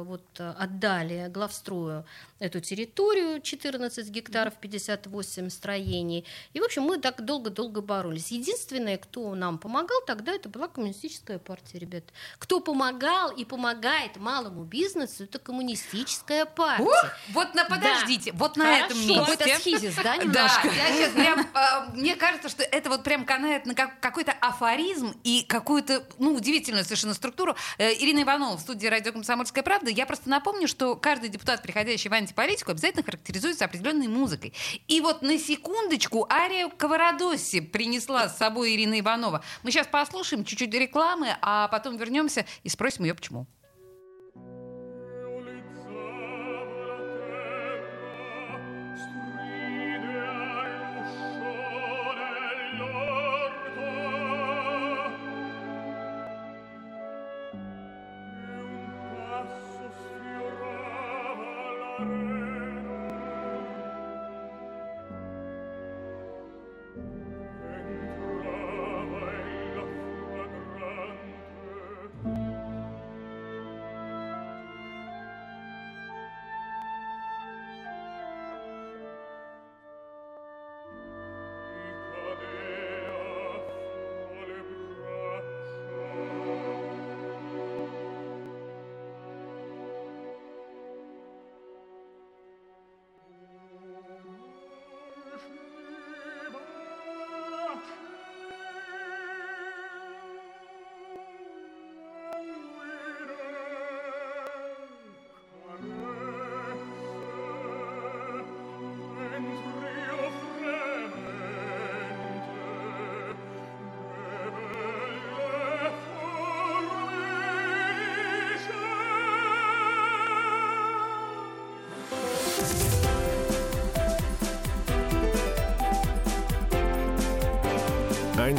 вот 0.05 0.25
отдали 0.41 1.29
главстрою 1.29 2.07
эту 2.39 2.61
территорию 2.61 3.41
14 3.41 4.09
гектаров, 4.09 4.55
58 4.55 5.51
строений. 5.51 6.25
И, 6.53 6.61
в 6.61 6.65
общем, 6.65 6.83
мы 6.83 6.99
так 6.99 7.25
долго-долго 7.25 7.81
боролись. 7.81 8.31
Единственное, 8.31 8.99
кто 8.99 9.35
нам 9.35 9.59
помогал 9.59 10.01
тогда, 10.07 10.33
это 10.33 10.49
была 10.49 10.69
коммунистическая 10.69 11.39
партия, 11.39 11.79
ребят. 11.79 12.05
Кто 12.39 12.61
помогал 12.61 13.31
и 13.31 13.45
помогал 13.45 13.66
помогает 13.67 14.17
малому 14.17 14.63
бизнесу, 14.63 15.25
это 15.25 15.41
коммунистическая 15.41 16.45
партия. 16.45 16.85
Ух, 16.85 17.05
вот 17.31 17.55
на 17.55 17.65
подождите, 17.65 18.31
да. 18.31 18.39
вот 18.39 18.57
на 18.57 18.65
Хорошо. 18.65 18.85
этом 18.85 18.99
месте. 18.99 19.19
Какой-то 19.19 19.59
схизис, 19.59 19.95
да, 19.97 20.17
немножко? 20.17 20.69
Да, 20.69 20.73
я 20.73 20.93
сейчас 20.93 21.13
прям, 21.13 21.41
э, 21.41 21.97
мне 21.97 22.15
кажется, 22.15 22.49
что 22.49 22.63
это 22.63 22.89
вот 22.91 23.03
прям 23.03 23.25
канает 23.25 23.67
на 23.67 23.75
как, 23.75 23.99
какой-то 23.99 24.33
афоризм 24.41 25.19
и 25.25 25.43
какую-то, 25.43 26.07
ну, 26.19 26.35
удивительную 26.35 26.85
совершенно 26.85 27.15
структуру. 27.15 27.57
Э, 27.79 27.93
Ирина 27.93 28.23
Иванова 28.23 28.57
в 28.57 28.61
студии 28.61 28.87
«Радио 28.87 29.13
Комсомольская 29.13 29.65
правда». 29.65 29.91
Я 29.91 30.07
просто 30.07 30.31
напомню, 30.31 30.69
что 30.69 30.95
каждый 30.95 31.29
депутат, 31.29 31.61
приходящий 31.63 32.09
в 32.09 32.13
антиполитику, 32.13 32.71
обязательно 32.71 33.03
характеризуется 33.03 33.65
определенной 33.65 34.07
музыкой. 34.07 34.55
И 34.87 35.01
вот 35.01 35.23
на 35.23 35.39
секундочку 35.41 36.25
Ария 36.31 36.69
Каварадоси 36.69 37.61
принесла 37.61 38.29
с 38.29 38.39
собой 38.39 38.77
Ирина 38.77 39.01
Иванова. 39.01 39.43
Мы 39.65 39.73
сейчас 39.73 39.89
послушаем 39.89 40.45
чуть-чуть 40.45 40.73
рекламы, 40.73 41.37
а 41.43 41.67
потом 41.67 41.97
вернемся 41.97 42.47
и 42.63 42.69
спросим 42.69 43.05
ее, 43.05 43.15
почему. 43.15 43.49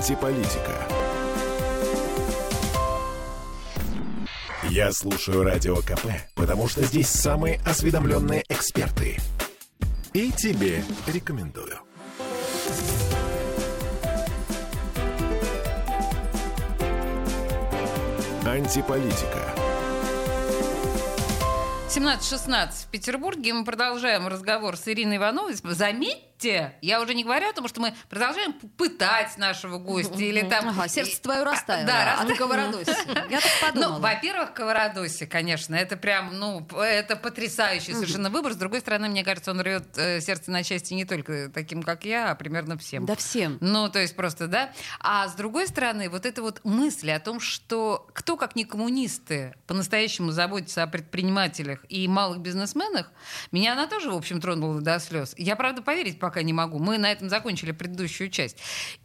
Антиполитика. 0.07 0.87
Я 4.69 4.93
слушаю 4.93 5.43
Радио 5.43 5.75
КП, 5.81 6.07
потому 6.33 6.69
что 6.69 6.81
здесь 6.83 7.09
самые 7.09 7.59
осведомленные 7.65 8.45
эксперты. 8.47 9.17
И 10.13 10.31
тебе 10.31 10.81
рекомендую. 11.07 11.77
Антиполитика. 18.45 19.41
17.16 21.89 22.69
в 22.71 22.87
Петербурге. 22.91 23.53
Мы 23.53 23.65
продолжаем 23.65 24.29
разговор 24.29 24.77
с 24.77 24.87
Ириной 24.87 25.17
Ивановой. 25.17 25.55
Заметьте, 25.55 26.26
те. 26.37 26.75
Я 26.81 27.01
уже 27.01 27.13
не 27.13 27.23
говорю 27.23 27.49
о 27.49 27.53
том, 27.53 27.67
что 27.67 27.81
мы 27.81 27.93
продолжаем 28.09 28.53
пытать 28.53 29.37
нашего 29.37 29.77
гостя. 29.77 30.17
Или 30.17 30.41
там... 30.41 30.69
Ага, 30.69 30.87
сердце 30.87 31.21
твое 31.21 31.43
растаяло. 31.43 31.87
Да, 31.87 32.17
а 32.19 32.23
от 32.23 32.37
Ковородоси. 32.37 32.95
Я 33.29 33.41
так 33.41 33.51
подумала. 33.61 33.95
Ну, 33.95 33.99
во-первых, 33.99 34.53
Ковородоси, 34.53 35.25
конечно, 35.25 35.75
это 35.75 35.97
прям, 35.97 36.37
ну, 36.37 36.65
это 36.77 37.15
потрясающий 37.15 37.93
совершенно 37.93 38.29
выбор. 38.29 38.53
С 38.53 38.57
другой 38.57 38.81
стороны, 38.81 39.09
мне 39.09 39.23
кажется, 39.23 39.51
он 39.51 39.61
рвет 39.61 39.85
э, 39.97 40.21
сердце 40.21 40.51
на 40.51 40.63
части 40.63 40.93
не 40.93 41.05
только 41.05 41.49
таким, 41.49 41.83
как 41.83 42.05
я, 42.05 42.31
а 42.31 42.35
примерно 42.35 42.77
всем. 42.77 43.05
Да 43.05 43.15
всем. 43.15 43.57
Ну, 43.61 43.89
то 43.89 43.99
есть 43.99 44.15
просто, 44.15 44.47
да. 44.47 44.71
А 44.99 45.27
с 45.27 45.33
другой 45.33 45.67
стороны, 45.67 46.09
вот 46.09 46.25
эта 46.25 46.41
вот 46.41 46.61
мысль 46.63 47.11
о 47.11 47.19
том, 47.19 47.39
что 47.39 48.07
кто, 48.13 48.37
как 48.37 48.55
не 48.55 48.65
коммунисты, 48.65 49.55
по-настоящему 49.65 50.31
заботится 50.31 50.83
о 50.83 50.87
предпринимателях 50.87 51.79
и 51.89 52.07
малых 52.07 52.39
бизнесменах, 52.39 53.11
меня 53.51 53.73
она 53.73 53.87
тоже, 53.87 54.11
в 54.11 54.15
общем, 54.15 54.41
тронула 54.41 54.81
до 54.81 54.99
слез. 54.99 55.33
Я, 55.37 55.55
правда, 55.55 55.81
поверить 55.81 56.19
пока 56.27 56.43
не 56.43 56.51
могу. 56.51 56.77
Мы 56.77 56.97
на 56.97 57.09
этом 57.09 57.29
закончили 57.29 57.71
предыдущую 57.71 58.29
часть. 58.29 58.57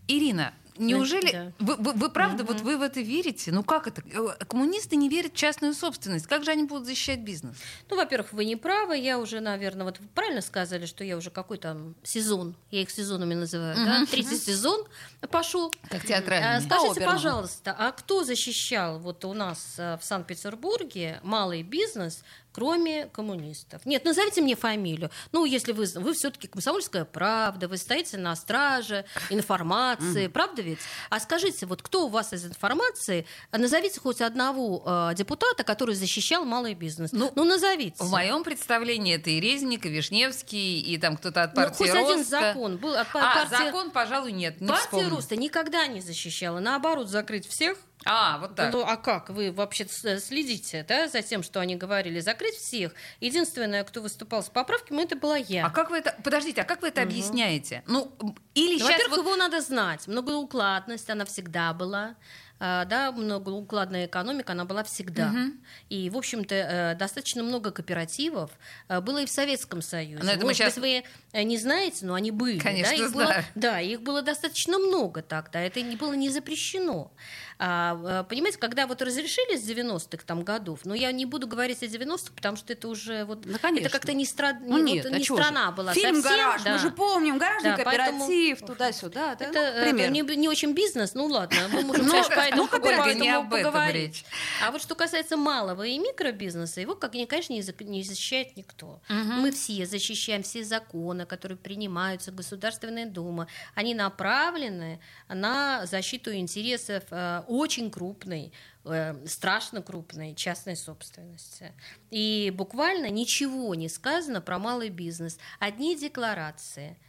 Ирина, 0.09 0.53
Неужели 0.77 1.31
да. 1.31 1.53
вы, 1.59 1.77
вы, 1.77 1.93
вы 1.93 2.11
правда 2.11 2.43
угу. 2.43 2.53
вот 2.53 2.63
вы 2.63 2.79
в 2.79 2.83
это 2.83 3.01
верите? 3.01 3.53
Ну 3.53 3.63
как 3.63 3.87
это? 3.87 4.03
Э, 4.13 4.45
коммунисты 4.47 4.97
не 4.97 5.09
верят 5.09 5.35
в 5.35 5.37
частную 5.37 5.75
собственность. 5.75 6.27
Как 6.27 6.45
же 6.45 6.51
они 6.51 6.65
будут 6.65 6.87
защищать 6.87 7.21
бизнес? 7.21 7.57
Ну, 7.91 7.97
во-первых, 7.97 8.33
вы 8.33 8.45
не 8.45 8.57
правы. 8.57 8.97
Я 8.97 9.19
уже, 9.19 9.41
наверное, 9.41 9.85
вот 9.85 10.01
вы 10.01 10.09
правильно 10.09 10.41
сказали, 10.41 10.87
что 10.87 11.05
я 11.05 11.17
уже 11.17 11.31
какой-то 11.31 11.95
сезон, 12.03 12.57
я 12.71 12.83
их 12.83 12.91
сезонами 12.91 13.35
называю, 13.35 13.77
угу. 13.77 13.85
да, 13.85 14.07
третий 14.11 14.37
сезон 14.37 14.85
пошел. 15.31 15.73
Как 15.89 16.05
театральный. 16.05 16.57
А, 16.57 16.61
скажите, 16.61 17.05
а, 17.05 17.13
пожалуйста, 17.13 17.77
а 17.79 17.93
кто 17.93 18.25
защищал 18.25 18.99
вот 18.99 19.25
у 19.25 19.35
нас 19.35 19.75
э, 19.77 19.99
в 19.99 20.05
Санкт-Петербурге 20.05 21.21
малый 21.23 21.63
бизнес 21.63 22.25
кроме 22.53 23.07
коммунистов. 23.07 23.85
Нет, 23.85 24.05
назовите 24.05 24.41
мне 24.43 24.55
фамилию. 24.55 25.11
Ну, 25.33 25.45
если 25.45 25.73
вы, 25.73 25.87
вы 25.97 26.13
все-таки 26.13 26.49
комсомольская 26.49 27.05
правда, 27.05 27.69
вы 27.69 27.77
стоите 27.77 28.19
на 28.19 28.37
страже 28.37 29.05
информации, 29.31 30.27
правда 30.29 30.63
ведь? 30.63 30.79
А 31.11 31.19
скажите, 31.21 31.67
вот 31.67 31.83
кто 31.83 32.07
у 32.07 32.09
вас 32.09 32.33
из 32.33 32.45
информации, 32.45 33.27
назовите 33.51 34.01
хоть 34.01 34.21
одного 34.21 34.83
э, 34.85 35.15
депутата, 35.15 35.65
который 35.65 35.95
защищал 35.95 36.45
малый 36.45 36.75
бизнес. 36.75 37.13
Ну, 37.13 37.33
ну, 37.35 37.45
назовите. 37.45 38.03
В 38.03 38.11
моем 38.11 38.45
представлении 38.45 39.17
это 39.17 39.31
и 39.31 39.41
Резник, 39.41 39.87
и 39.87 39.89
Вишневский, 39.89 40.81
и 40.81 40.99
там 40.99 41.17
кто-то 41.17 41.43
от 41.43 41.55
партии 41.55 41.71
ну, 41.71 41.87
хоть 41.87 41.95
Роста. 41.95 42.13
один 42.13 42.25
закон 42.25 42.77
был. 42.77 42.95
От, 42.95 43.09
а, 43.15 43.47
партии... 43.47 43.65
закон, 43.65 43.91
пожалуй, 43.91 44.33
нет, 44.33 44.61
не 44.61 44.69
Партия 44.69 44.85
вспомню. 44.85 45.11
Роста 45.11 45.37
никогда 45.37 45.87
не 45.87 46.01
защищала. 46.01 46.61
Наоборот, 46.61 47.09
закрыть 47.09 47.47
всех 47.47 47.79
а, 48.05 48.39
вот 48.39 48.55
так. 48.57 48.73
Ну, 48.73 48.85
а 48.85 48.97
как? 48.97 49.31
Вы 49.31 49.53
вообще 49.53 49.87
следите 49.87 50.85
да, 50.89 51.09
за 51.09 51.23
тем, 51.23 51.43
что 51.43 51.61
они 51.61 51.77
говорили? 51.77 52.21
Закрыть 52.21 52.55
всех. 52.55 52.95
Единственное, 53.21 53.85
кто 53.85 54.01
выступал 54.01 54.43
с 54.43 54.49
поправками, 54.49 55.03
это 55.03 55.17
была 55.17 55.37
я. 55.37 55.67
А 55.67 55.71
как 55.71 55.91
вы 55.91 55.99
это... 55.99 56.15
Подождите, 56.23 56.63
а 56.63 56.65
как 56.65 56.83
вы 56.83 56.89
это 56.89 57.03
угу. 57.03 57.11
объясняете? 57.11 57.83
Ну, 57.87 58.13
или 58.55 58.79
ну, 58.79 58.85
Во-первых, 58.87 59.11
вот... 59.11 59.27
его 59.27 59.37
надо 59.37 59.61
знать. 59.61 60.07
Многоукладность, 60.07 61.09
она 61.11 61.25
всегда 61.25 61.73
была. 61.73 62.17
а, 62.65 62.85
да, 62.85 63.11
многоукладная 63.11 64.07
экономика, 64.07 64.53
она 64.53 64.65
была 64.65 64.85
всегда. 64.85 65.31
Угу. 65.31 65.53
И, 65.89 66.11
в 66.11 66.17
общем-то, 66.17 66.55
э, 66.55 66.95
достаточно 66.95 67.43
много 67.43 67.73
кооперативов 67.73 68.53
э, 68.89 69.01
было 69.01 69.23
и 69.23 69.27
в 69.27 69.31
Советском 69.31 69.83
Союзе. 69.83 70.23
Но 70.23 70.31
это 70.31 70.45
Может 70.45 70.59
сейчас... 70.59 70.75
быть, 70.75 70.83
вы 70.83 71.05
э, 71.33 71.43
не 71.43 71.59
знаете, 71.59 72.07
но 72.07 72.15
они 72.15 72.31
были. 72.31 72.61
Конечно, 72.61 72.97
да? 72.97 73.05
Их 73.05 73.11
знаю. 73.11 73.29
Было, 73.29 73.45
да, 73.57 73.81
их 73.81 74.03
было 74.03 74.23
достаточно 74.23 74.79
много 74.79 75.23
тогда, 75.23 75.61
это 75.61 75.83
не 75.83 75.97
было 75.97 76.13
не 76.13 76.31
запрещено. 76.31 77.11
А, 77.59 78.25
понимаете, 78.25 78.59
когда 78.59 78.87
вот 78.87 79.03
разрешили 79.03 79.57
с 79.57 79.69
90-х 79.69 80.25
там 80.27 80.43
годов, 80.43 80.81
но 80.85 80.95
я 80.95 81.13
не 81.13 81.27
буду 81.27 81.47
говорить 81.47 81.83
о 81.83 81.87
90-х, 81.87 82.33
потому 82.35 82.57
что 82.57 82.73
это 82.73 82.89
уже 82.89 83.25
вот... 83.25 83.45
Ну, 83.45 83.57
это 83.57 83.89
как-то 83.89 84.13
не, 84.13 84.25
стра... 84.25 84.59
ну, 84.61 84.79
нет, 84.79 85.05
вот, 85.05 85.15
а 85.15 85.19
не 85.19 85.25
страна 85.25 85.67
же? 85.67 85.73
была 85.73 85.93
Фильм 85.93 86.17
совсем. 86.17 86.37
«Гараж», 86.37 86.63
да. 86.63 86.73
мы 86.73 86.79
же 86.79 86.91
помним, 86.91 87.39
гаражный 87.39 87.71
да, 87.71 87.77
кооператив, 87.77 88.59
поэтому... 88.61 88.67
туда-сюда. 88.67 89.35
Да? 89.35 89.47
Это, 89.47 89.93
ну, 89.93 89.99
это 89.99 90.09
не, 90.09 90.23
не 90.37 90.49
очень 90.49 90.75
бизнес, 90.75 91.15
ну 91.15 91.27
ладно, 91.27 91.59
мы 91.73 91.83
можем, 91.83 92.09
конечно, 92.09 92.35
по 92.35 92.41
этому 92.41 92.69
поводу 92.69 93.49
поговорить. 93.49 94.25
А 94.65 94.71
вот 94.71 94.83
что 94.83 94.95
касается 94.95 95.37
малого 95.37 95.83
и 95.83 95.99
микробизнеса, 95.99 96.81
его, 96.81 96.95
как 96.95 97.13
конечно, 97.13 97.53
не 97.53 98.03
защищает 98.03 98.57
никто. 98.57 99.01
Мы 99.09 99.51
все 99.51 99.87
защищаем 99.87 100.43
все 100.43 100.65
законы, 100.65 101.27
которые 101.27 101.59
принимаются 101.59 102.33
Государственной 102.33 103.07
Думой. 103.07 103.47
Они 103.75 103.95
направлены 103.95 105.01
на 105.29 105.87
защиту 105.87 106.35
интересов 106.35 107.05
э, 107.11 107.42
очень 107.43 107.91
крупной 107.91 108.53
э, 108.85 109.27
страшно 109.27 109.83
крупной 109.83 110.35
частной 110.35 110.77
собственности. 110.77 111.73
И 112.11 112.53
буквально 112.55 113.11
ничего 113.11 113.75
не 113.75 113.89
сказано 113.89 114.41
про 114.41 114.59
малый 114.59 114.89
бизнес. 114.89 115.39
Одни 115.59 115.97
декларации– 115.97 116.99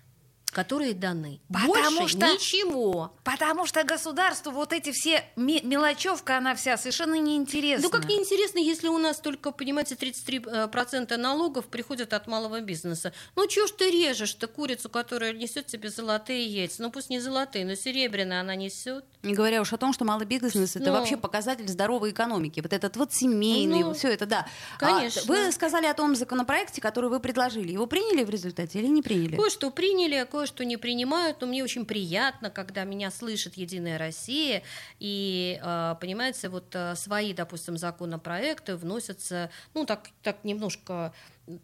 которые 0.54 0.94
даны. 0.94 1.42
Потому 1.48 2.02
Больше 2.02 2.18
что, 2.18 2.28
ничего. 2.28 3.14
Потому 3.24 3.66
что 3.66 3.84
государству 3.84 4.52
вот 4.52 4.72
эти 4.72 4.92
все 4.92 5.24
мелочевка, 5.36 6.38
она 6.38 6.56
вся 6.56 6.78
совершенно 6.78 7.16
неинтересна. 7.16 7.84
Ну 7.84 7.90
как 7.90 8.06
неинтересно, 8.06 8.60
если 8.60 8.88
у 8.88 8.98
нас 8.98 9.20
только, 9.20 9.52
понимаете, 9.52 9.96
33% 9.96 11.14
э, 11.14 11.18
налогов 11.18 11.66
приходят 11.66 12.14
от 12.14 12.28
малого 12.28 12.62
бизнеса. 12.62 13.14
Ну 13.36 13.48
чего 13.48 13.68
ж 13.68 13.72
ты 13.72 13.92
режешь-то 13.92 14.48
курицу, 14.48 14.90
которая 14.90 15.34
несет 15.34 15.68
тебе 15.68 15.90
золотые 15.90 16.46
яйца? 16.46 16.82
Ну 16.82 16.92
пусть 16.92 17.10
не 17.10 17.20
золотые, 17.20 17.66
но 17.66 17.76
серебряные 17.76 18.40
она 18.40 18.56
несет. 18.56 19.06
Не 19.24 19.34
говоря 19.34 19.62
уж 19.62 19.74
о 19.74 19.78
том, 19.78 19.94
что 19.94 20.06
малый 20.06 20.26
бизнес 20.26 20.76
это 20.76 20.86
ну. 20.86 20.94
вообще 20.94 21.18
показатель 21.18 21.68
здоровой 21.68 22.12
экономики. 22.12 22.60
Вот 22.60 22.74
этот 22.74 22.96
вот 22.98 23.14
семейный, 23.14 23.84
ну, 23.84 23.94
все 23.94 24.10
это, 24.10 24.26
да. 24.26 24.48
Конечно. 24.78 25.22
А, 25.24 25.26
вы 25.28 25.52
сказали 25.52 25.86
о 25.86 25.94
том 25.94 26.16
законопроекте, 26.16 26.82
который 26.82 27.10
вы 27.10 27.20
предложили. 27.20 27.72
Его 27.72 27.88
приняли 27.88 28.24
в 28.24 28.30
результате 28.30 28.80
или 28.80 28.88
не 28.88 29.02
приняли? 29.02 29.36
Кое-что 29.36 29.72
приняли, 29.72 30.16
а 30.16 30.26
кое 30.44 30.48
что 30.48 30.66
не 30.66 30.78
принимают, 30.78 31.42
но 31.42 31.48
мне 31.48 31.64
очень 31.64 31.86
приятно, 31.86 32.50
когда 32.50 32.84
меня 32.84 33.12
слышит 33.12 33.56
Единая 33.56 33.98
Россия, 33.98 34.64
и, 35.00 35.60
а, 35.62 35.96
понимаете, 35.96 36.50
вот 36.50 36.66
а, 36.76 36.96
свои, 36.96 37.34
допустим, 37.34 37.78
законопроекты 37.78 38.76
вносятся, 38.76 39.50
ну, 39.74 39.86
так, 39.86 40.10
так 40.22 40.44
немножко 40.44 41.14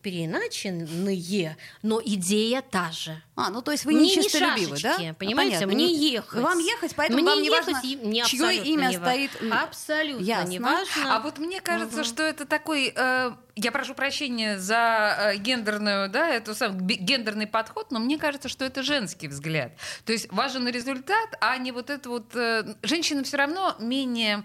переиначенные, 0.02 1.58
но 1.82 2.02
идея 2.04 2.62
та 2.62 2.92
же. 2.92 3.22
А, 3.36 3.50
ну 3.50 3.62
то 3.62 3.72
есть 3.72 3.86
вы 3.86 3.94
не, 3.94 4.16
не 4.16 4.24
чистолюбивы, 4.24 4.78
да? 4.82 5.16
Понимаете, 5.18 5.64
а, 5.64 5.68
мне 5.68 5.94
ехать. 5.94 6.42
Вам 6.42 6.60
ехать, 6.60 6.94
поэтому 6.96 7.22
мне 7.22 7.30
вам 7.30 7.42
не 7.42 7.48
ехать, 7.48 7.74
важно, 7.74 7.88
не 7.88 8.24
чье 8.26 8.56
имя 8.64 8.88
не 8.88 8.98
стоит. 8.98 9.32
Абсолютно 9.52 10.24
Ясно. 10.24 10.50
не 10.50 10.60
важно. 10.60 11.16
А 11.16 11.20
вот 11.22 11.38
мне 11.38 11.62
кажется, 11.62 12.02
угу. 12.02 12.04
что 12.04 12.24
это 12.24 12.46
такой, 12.46 12.92
э, 12.94 13.32
я 13.56 13.72
прошу 13.72 13.94
прощения 13.96 14.60
за 14.60 15.16
э, 15.18 15.38
гендерную, 15.38 16.10
да, 16.10 16.30
это 16.30 16.54
сам 16.56 16.86
гендерный 16.86 17.48
подход, 17.48 17.92
но 17.92 18.00
мне 18.00 18.18
кажется, 18.18 18.50
что 18.50 18.66
это 18.66 18.84
женский 18.84 19.30
взгляд. 19.30 19.72
То 20.06 20.12
есть 20.12 20.32
важен 20.32 20.68
результат, 20.68 21.36
а 21.40 21.58
не 21.58 21.72
вот 21.72 21.90
это 21.90 22.10
вот. 22.10 22.36
Э, 22.36 22.76
женщины 22.84 23.24
все 23.24 23.38
равно 23.38 23.76
менее 23.80 24.44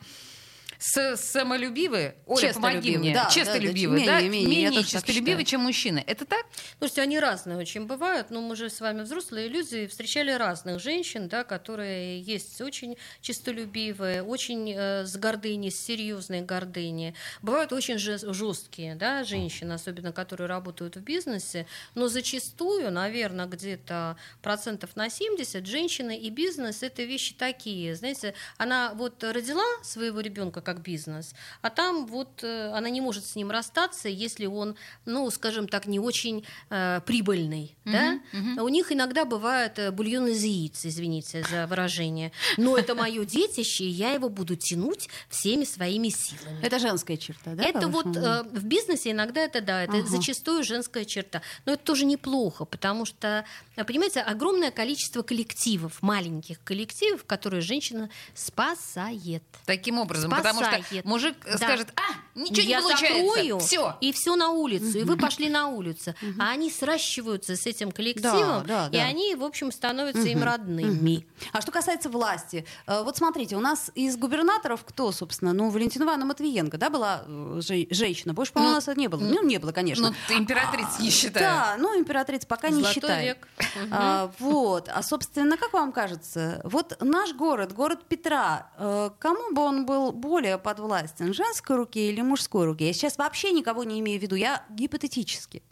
с 0.79 1.17
самолюбивые, 1.17 2.17
Оля, 2.27 2.53
помоги 2.53 2.97
мне, 2.97 3.15
да, 3.15 3.29
честолюбивые, 3.31 4.07
да, 4.07 4.13
да, 4.13 4.21
менее, 4.21 4.47
менее, 4.47 4.69
менее 4.69 4.85
честолюбивые, 4.85 5.45
чем 5.45 5.63
мужчины. 5.63 6.03
Это 6.07 6.25
так? 6.25 6.45
Слушайте, 6.79 7.03
они 7.03 7.19
разные 7.19 7.57
очень 7.59 7.87
бывают, 7.87 8.31
но 8.31 8.41
мы 8.41 8.57
же 8.57 8.71
с 8.71 8.81
вами 8.81 9.03
взрослые 9.03 9.49
люди 9.49 9.87
встречали 9.87 10.33
разных 10.33 10.81
женщин, 10.81 11.29
да, 11.29 11.45
которые 11.45 12.21
есть 12.21 12.61
очень 12.61 12.97
честолюбивые, 13.21 14.23
очень 14.23 14.73
э, 14.73 15.05
с 15.05 15.17
гордыней, 15.17 15.71
с 15.71 15.81
серьезной 15.81 16.43
гордыней. 16.43 17.15
Бывают 17.43 17.73
очень 17.73 17.99
жесткие, 17.99 18.95
да, 18.95 19.25
женщины, 19.25 19.73
особенно 19.73 20.13
которые 20.13 20.49
работают 20.49 20.97
в 20.97 21.01
бизнесе, 21.01 21.67
но 21.95 22.09
зачастую, 22.09 22.91
наверное, 22.91 23.47
где-то 23.47 24.17
процентов 24.43 24.97
на 24.97 25.09
70 25.09 25.67
женщины 25.67 26.19
и 26.19 26.31
бизнес 26.31 26.83
это 26.83 27.03
вещи 27.03 27.35
такие, 27.35 27.95
знаете, 27.95 28.35
она 28.59 28.93
вот 28.95 29.23
родила 29.23 29.65
своего 29.83 30.21
ребенка 30.21 30.61
как 30.65 30.83
бизнес. 30.83 31.35
А 31.63 31.71
там 31.71 32.07
вот 32.07 32.43
э, 32.43 32.73
она 32.73 32.91
не 32.91 33.01
может 33.01 33.25
с 33.25 33.37
ним 33.37 33.51
расстаться, 33.51 34.09
если 34.09 34.47
он, 34.47 34.77
ну, 35.05 35.31
скажем 35.31 35.69
так, 35.69 35.87
не 35.87 36.01
очень 36.01 36.45
э, 36.71 37.01
прибыльный. 37.07 37.77
Uh-huh, 37.85 37.93
да? 37.93 38.21
uh-huh. 38.33 38.63
У 38.63 38.69
них 38.69 38.91
иногда 38.91 39.25
бывает 39.25 39.79
э, 39.79 39.91
бульон 39.91 40.29
из 40.29 40.43
яиц, 40.43 40.85
извините 40.85 41.45
за 41.49 41.67
выражение. 41.67 42.33
Но 42.57 42.77
это 42.77 42.95
мое 42.95 43.25
детище, 43.25 43.85
и 43.85 43.89
я 43.89 44.13
его 44.13 44.29
буду 44.29 44.57
тянуть 44.57 45.09
всеми 45.29 45.65
своими 45.65 46.09
силами. 46.09 46.61
Это 46.63 46.79
женская 46.79 47.17
черта, 47.17 47.55
да? 47.55 47.63
Это 47.63 47.89
вот 47.89 48.17
э, 48.17 48.43
в 48.43 48.65
бизнесе 48.65 49.13
иногда 49.13 49.43
это 49.43 49.61
да, 49.61 49.83
это 49.83 49.99
uh-huh. 49.99 50.07
зачастую 50.07 50.65
женская 50.65 51.05
черта. 51.05 51.43
Но 51.67 51.73
это 51.73 51.85
тоже 51.85 52.05
неплохо, 52.05 52.65
потому 52.65 53.05
что, 53.05 53.45
понимаете, 53.77 54.21
огромное 54.21 54.71
количество 54.71 55.23
коллективов, 55.23 56.03
маленьких 56.03 56.63
коллективов, 56.65 57.25
которые 57.25 57.61
женщина 57.61 58.11
спасает. 58.35 59.43
Таким 59.67 59.99
образом, 59.99 60.31
спасает. 60.31 60.54
Потому 60.55 60.85
что 60.85 61.09
мужик 61.09 61.37
да. 61.45 61.57
скажет, 61.57 61.93
а, 61.97 62.39
ничего 62.39 62.69
я 62.69 62.77
не 62.79 62.83
получается, 62.83 63.27
закрою, 63.27 63.59
все. 63.59 63.97
И 64.01 64.13
все 64.13 64.37
на 64.37 64.51
улицу, 64.51 64.99
и 64.99 65.05
вы 65.05 65.17
пошли 65.17 65.49
на 65.49 65.69
улицу. 65.69 66.15
А 66.39 66.51
они 66.51 66.71
сращиваются 66.71 67.57
с 67.57 67.67
этим 67.67 67.93
коллективом, 67.93 68.67
и 68.91 68.97
они, 68.97 69.35
в 69.35 69.45
общем, 69.45 69.73
становятся 69.73 70.29
им 70.29 70.43
родными. 70.43 71.27
А 71.53 71.61
что 71.61 71.73
касается 71.73 72.09
власти, 72.09 72.65
э, 72.87 73.03
вот 73.03 73.17
смотрите, 73.17 73.57
у 73.57 73.61
нас 73.61 73.91
из 73.95 74.17
губернаторов 74.17 74.85
кто, 74.85 75.13
собственно, 75.13 75.53
ну, 75.53 75.71
Валентина 75.71 76.05
Ивановна 76.05 76.27
Матвиенко, 76.27 76.79
да, 76.79 76.91
была 76.91 77.25
э, 77.27 77.61
женщина, 77.91 78.35
больше, 78.35 78.53
по-моему, 78.53 78.71
ну, 78.71 78.75
у 78.75 78.79
нас 78.79 78.89
это 78.89 78.99
не 78.99 79.09
было. 79.09 79.21
Ну, 79.21 79.43
не 79.43 79.59
было, 79.59 79.73
конечно. 79.73 80.15
Ну, 80.29 80.37
императрица 80.37 81.01
не 81.01 81.11
считаю. 81.11 81.45
Да, 81.45 81.77
ну, 81.79 81.99
императрица 81.99 82.47
пока 82.47 82.69
не 82.69 82.85
считаю. 82.85 83.25
век. 83.25 83.49
А, 83.91 84.31
вот, 84.39 84.89
а, 84.93 85.03
собственно, 85.03 85.57
как 85.57 85.73
вам 85.73 85.93
кажется, 85.93 86.61
вот 86.65 86.97
наш 87.01 87.33
город, 87.33 87.73
город 87.73 88.01
Петра, 88.09 88.71
э, 88.77 89.11
кому 89.19 89.53
бы 89.53 89.63
он 89.63 89.87
был 89.87 90.13
более 90.13 90.44
подвластен, 90.63 91.35
женской 91.35 91.77
руке 91.77 92.11
или 92.11 92.21
мужской 92.23 92.67
руке? 92.67 92.89
Я 92.89 92.93
сейчас 92.93 93.19
вообще 93.19 93.53
никого 93.53 93.85
не 93.85 94.01
имею 94.01 94.19
в 94.21 94.23
виду, 94.23 94.37
я 94.37 94.65
гипотетически. 94.71 95.63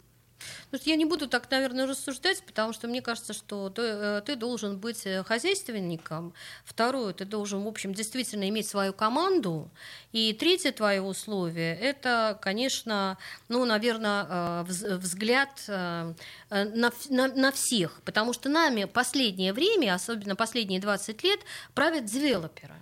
Ну, 0.71 0.79
я 0.85 0.95
не 0.95 1.05
буду 1.05 1.27
так, 1.27 1.49
наверное, 1.51 1.87
рассуждать, 1.87 2.43
потому 2.45 2.73
что 2.73 2.87
мне 2.87 3.01
кажется, 3.01 3.33
что 3.33 3.69
ты, 3.69 3.81
э, 3.81 4.21
ты 4.25 4.35
должен 4.35 4.77
быть 4.77 5.05
э, 5.05 5.23
хозяйственником. 5.23 6.33
Второе, 6.65 7.13
ты 7.13 7.25
должен, 7.25 7.63
в 7.63 7.67
общем, 7.67 7.93
действительно 7.93 8.49
иметь 8.49 8.67
свою 8.67 8.93
команду. 8.93 9.69
И 10.11 10.33
третье 10.33 10.71
твое 10.71 11.01
условие– 11.01 11.75
это, 11.81 12.37
конечно, 12.41 13.17
ну, 13.49 13.65
наверное, 13.65 14.25
э, 14.29 14.63
взгляд 14.97 15.63
на, 15.67 16.13
на, 16.49 17.27
на 17.27 17.51
всех. 17.51 18.01
Потому 18.03 18.33
что 18.33 18.49
нами 18.49 18.85
последнее 18.85 19.53
время, 19.53 19.93
особенно 19.95 20.35
последние 20.35 20.79
20 20.79 21.23
лет, 21.23 21.39
правят 21.73 22.05
девелоперы. 22.05 22.75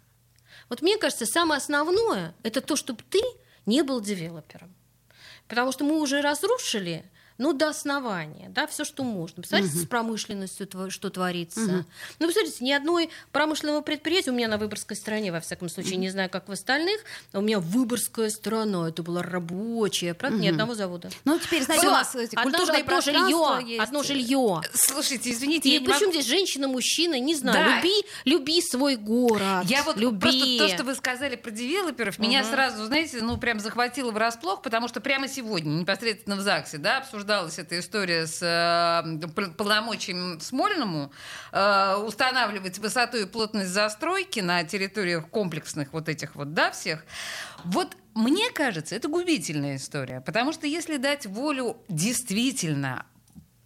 Вот 0.72 0.82
мне 0.82 0.98
кажется, 0.98 1.26
самое 1.26 1.58
основное– 1.58 2.34
это 2.44 2.62
то, 2.62 2.78
чтобы 2.78 3.04
ты 3.10 3.20
не 3.66 3.82
был 3.82 4.00
девелопером. 4.00 4.74
Потому 5.50 5.74
что 5.74 5.84
мы 5.84 6.00
уже 6.00 6.22
разрушили 6.22 7.04
ну, 7.42 7.54
до 7.54 7.70
основания, 7.70 8.50
да, 8.50 8.68
все, 8.68 8.86
что 8.86 9.04
можно. 9.04 9.42
Посмотрите, 9.42 9.76
угу. 9.76 9.84
с 9.84 9.88
промышленностью, 9.88 10.68
что 10.90 11.10
творится. 11.10 11.60
Угу. 11.60 11.86
Ну, 12.20 12.28
посмотрите, 12.28 12.64
ни 12.64 12.72
одной 12.72 13.10
промышленного 13.32 13.82
предприятия 13.82 14.30
у 14.30 14.36
меня 14.36 14.48
на 14.48 14.60
Выборгской 14.60 14.96
стороне, 14.96 15.32
во 15.32 15.40
всяком 15.40 15.68
случае, 15.68 15.98
не 15.98 16.12
знаю, 16.12 16.30
как 16.30 16.48
в 16.48 16.52
остальных, 16.52 17.02
а 17.34 17.40
у 17.40 17.42
меня 17.42 17.60
Выборгская 17.60 18.30
сторона, 18.30 18.90
это 18.90 19.02
была 19.02 19.24
рабочая, 19.24 20.14
правда, 20.14 20.38
угу. 20.38 20.44
ни 20.44 20.50
одного 20.50 20.76
завода. 20.76 21.10
Ну, 21.26 21.40
теперь, 21.40 21.64
знаете, 21.64 21.88
у 21.88 21.90
нас 21.90 22.14
эти 22.14 22.36
одно, 22.36 22.60
одно 22.62 23.02
жилье, 23.02 23.60
есть. 23.68 23.82
одно 23.82 24.04
жилье. 24.04 24.62
Слушайте, 24.76 25.32
извините, 25.32 25.70
И 25.70 25.80
причем 25.80 26.08
могу... 26.08 26.12
здесь 26.12 26.28
женщина, 26.28 26.68
мужчина, 26.68 27.20
не 27.20 27.34
знаю, 27.34 27.58
да. 27.58 27.78
люби, 27.78 28.06
люби 28.26 28.62
свой 28.62 28.98
город. 28.98 29.66
Я 29.66 29.82
вот 29.82 29.98
люби. 29.98 30.20
просто 30.20 30.58
то, 30.60 30.68
что 30.76 30.84
вы 30.84 30.94
сказали 30.94 31.38
про 31.38 31.50
девелоперов, 31.50 32.20
угу. 32.20 32.28
меня 32.28 32.44
сразу, 32.44 32.86
знаете, 32.86 33.20
ну, 33.24 33.38
прям 33.38 33.60
захватило 33.60 34.12
врасплох, 34.12 34.62
потому 34.62 34.88
что 34.88 35.02
прямо 35.02 35.28
сегодня, 35.28 35.72
непосредственно 35.72 36.36
в 36.36 36.42
ЗАГСе, 36.42 36.78
да, 36.78 37.00
обсуждал 37.00 37.31
обсуждалась 37.32 37.60
эта 37.60 37.80
история 37.80 38.28
с 38.28 38.42
э, 38.42 39.52
полномочием 39.58 40.40
Смольному 40.40 41.12
э, 41.52 41.96
устанавливать 41.96 42.78
высоту 42.80 43.18
и 43.18 43.26
плотность 43.26 43.70
застройки 43.70 44.40
на 44.40 44.64
территориях 44.64 45.30
комплексных 45.30 45.94
вот 45.94 46.10
этих 46.10 46.36
вот, 46.36 46.54
да, 46.54 46.72
всех. 46.72 47.06
Вот 47.64 47.96
мне 48.14 48.50
кажется, 48.52 48.96
это 48.96 49.08
губительная 49.08 49.78
история, 49.78 50.22
потому 50.22 50.52
что 50.52 50.68
если 50.68 50.98
дать 50.98 51.26
волю 51.26 51.78
действительно 51.88 53.06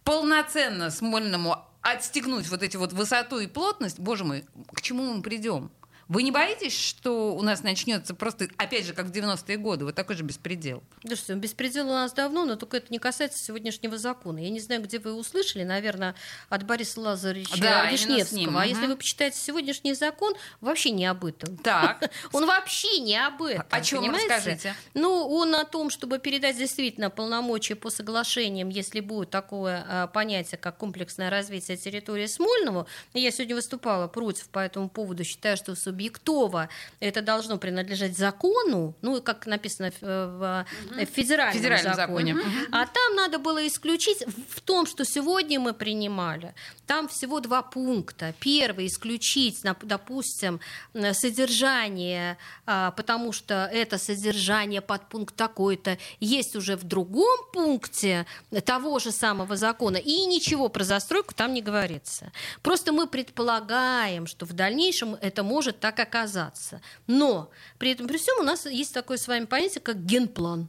полноценно 0.04 0.90
Смольному 0.90 1.64
отстегнуть 1.82 2.48
вот 2.48 2.62
эти 2.62 2.76
вот 2.76 2.92
высоту 2.92 3.38
и 3.38 3.46
плотность, 3.46 3.98
боже 3.98 4.24
мой, 4.24 4.44
к 4.72 4.80
чему 4.80 5.14
мы 5.14 5.22
придем? 5.22 5.70
Вы 6.08 6.22
не 6.22 6.30
боитесь, 6.30 6.78
что 6.78 7.34
у 7.34 7.42
нас 7.42 7.64
начнется 7.64 8.14
просто, 8.14 8.48
опять 8.58 8.86
же, 8.86 8.92
как 8.94 9.06
в 9.06 9.10
90-е 9.10 9.56
годы, 9.56 9.84
вот 9.84 9.94
такой 9.96 10.14
же 10.14 10.22
беспредел? 10.22 10.84
Да 11.02 11.16
что, 11.16 11.34
беспредел 11.34 11.88
у 11.88 11.92
нас 11.92 12.12
давно, 12.12 12.44
но 12.44 12.54
только 12.54 12.76
это 12.76 12.86
не 12.90 12.98
касается 13.00 13.42
сегодняшнего 13.42 13.98
закона. 13.98 14.38
Я 14.38 14.50
не 14.50 14.60
знаю, 14.60 14.82
где 14.82 15.00
вы 15.00 15.14
услышали, 15.14 15.64
наверное, 15.64 16.14
от 16.48 16.62
Бориса 16.64 17.00
Лазаревича 17.00 17.60
Да, 17.60 17.90
Вишневского. 17.90 18.38
ним, 18.38 18.56
А 18.56 18.60
мгм. 18.60 18.68
если 18.68 18.86
вы 18.86 18.96
почитаете 18.96 19.38
сегодняшний 19.38 19.94
закон, 19.94 20.34
вообще 20.60 20.90
не 20.90 21.06
об 21.06 21.24
этом. 21.24 21.56
Так. 21.58 22.08
Он 22.32 22.46
вообще 22.46 23.00
не 23.00 23.16
об 23.16 23.42
этом. 23.42 23.66
О 23.68 23.80
чем 23.80 24.02
понимаете? 24.02 24.34
расскажите? 24.34 24.74
Ну, 24.94 25.26
он 25.28 25.54
о 25.54 25.64
том, 25.64 25.90
чтобы 25.90 26.18
передать 26.18 26.56
действительно 26.56 27.10
полномочия 27.10 27.74
по 27.74 27.90
соглашениям, 27.90 28.68
если 28.68 29.00
будет 29.00 29.30
такое 29.30 29.84
а, 29.88 30.06
понятие, 30.06 30.58
как 30.58 30.76
комплексное 30.76 31.30
развитие 31.30 31.76
территории 31.76 32.26
Смольного. 32.26 32.86
Я 33.12 33.30
сегодня 33.30 33.56
выступала 33.56 34.06
против 34.08 34.48
по 34.50 34.60
этому 34.60 34.88
поводу, 34.88 35.24
считаю, 35.24 35.56
что 35.56 35.74
субъектово 35.96 36.68
это 37.00 37.22
должно 37.22 37.58
принадлежать 37.58 38.16
закону, 38.16 38.94
ну, 39.02 39.16
и 39.16 39.20
как 39.20 39.46
написано 39.46 39.90
в, 39.90 40.02
в- 40.02 40.66
в 40.90 41.04
федеральном, 41.06 41.54
Федеральном 41.54 41.94
законе. 41.94 42.34
законе. 42.34 42.54
А 42.72 42.86
там 42.86 43.16
надо 43.16 43.38
было 43.38 43.66
исключить 43.66 44.22
в 44.48 44.60
том, 44.60 44.86
что 44.86 45.04
сегодня 45.04 45.58
мы 45.58 45.72
принимали. 45.72 46.54
Там 46.86 47.08
всего 47.08 47.40
два 47.40 47.62
пункта. 47.62 48.34
Первый 48.40 48.86
исключить, 48.86 49.62
допустим, 49.82 50.60
э, 50.94 51.14
содержание, 51.14 52.36
а, 52.66 52.90
потому 52.90 53.32
что 53.32 53.54
это 53.72 53.98
содержание 53.98 54.80
под 54.80 55.08
пункт 55.08 55.34
такой-то 55.34 55.98
есть 56.20 56.56
уже 56.56 56.76
в 56.76 56.84
другом 56.84 57.38
пункте 57.52 58.26
того 58.64 58.98
же 58.98 59.12
самого 59.12 59.56
закона, 59.56 59.96
и 59.96 60.26
ничего 60.26 60.68
про 60.68 60.84
застройку 60.84 61.34
там 61.34 61.54
не 61.54 61.62
говорится. 61.62 62.32
Просто 62.62 62.92
мы 62.92 63.06
предполагаем, 63.06 64.26
что 64.26 64.46
в 64.46 64.52
дальнейшем 64.52 65.14
это 65.14 65.42
может 65.42 65.80
так 65.92 66.00
оказаться. 66.00 66.80
Но 67.06 67.50
при 67.78 67.92
этом 67.92 68.08
при 68.08 68.18
всем 68.18 68.38
у 68.40 68.42
нас 68.42 68.66
есть 68.66 68.92
такое 68.94 69.18
с 69.18 69.28
вами 69.28 69.44
понятие, 69.44 69.80
как 69.80 70.04
генплан. 70.04 70.68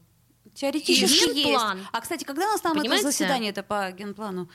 Теоретически 0.54 1.30
И 1.30 1.34
есть. 1.34 1.36
генплан. 1.48 1.88
А, 1.92 2.02
кстати, 2.02 2.24
когда 2.24 2.48
у 2.48 2.52
нас 2.52 2.62
там 2.62 2.74
это 2.74 2.82
Понимаете? 2.82 3.06
заседание-то 3.06 3.64
по 3.64 3.92
генплану? 3.92 4.50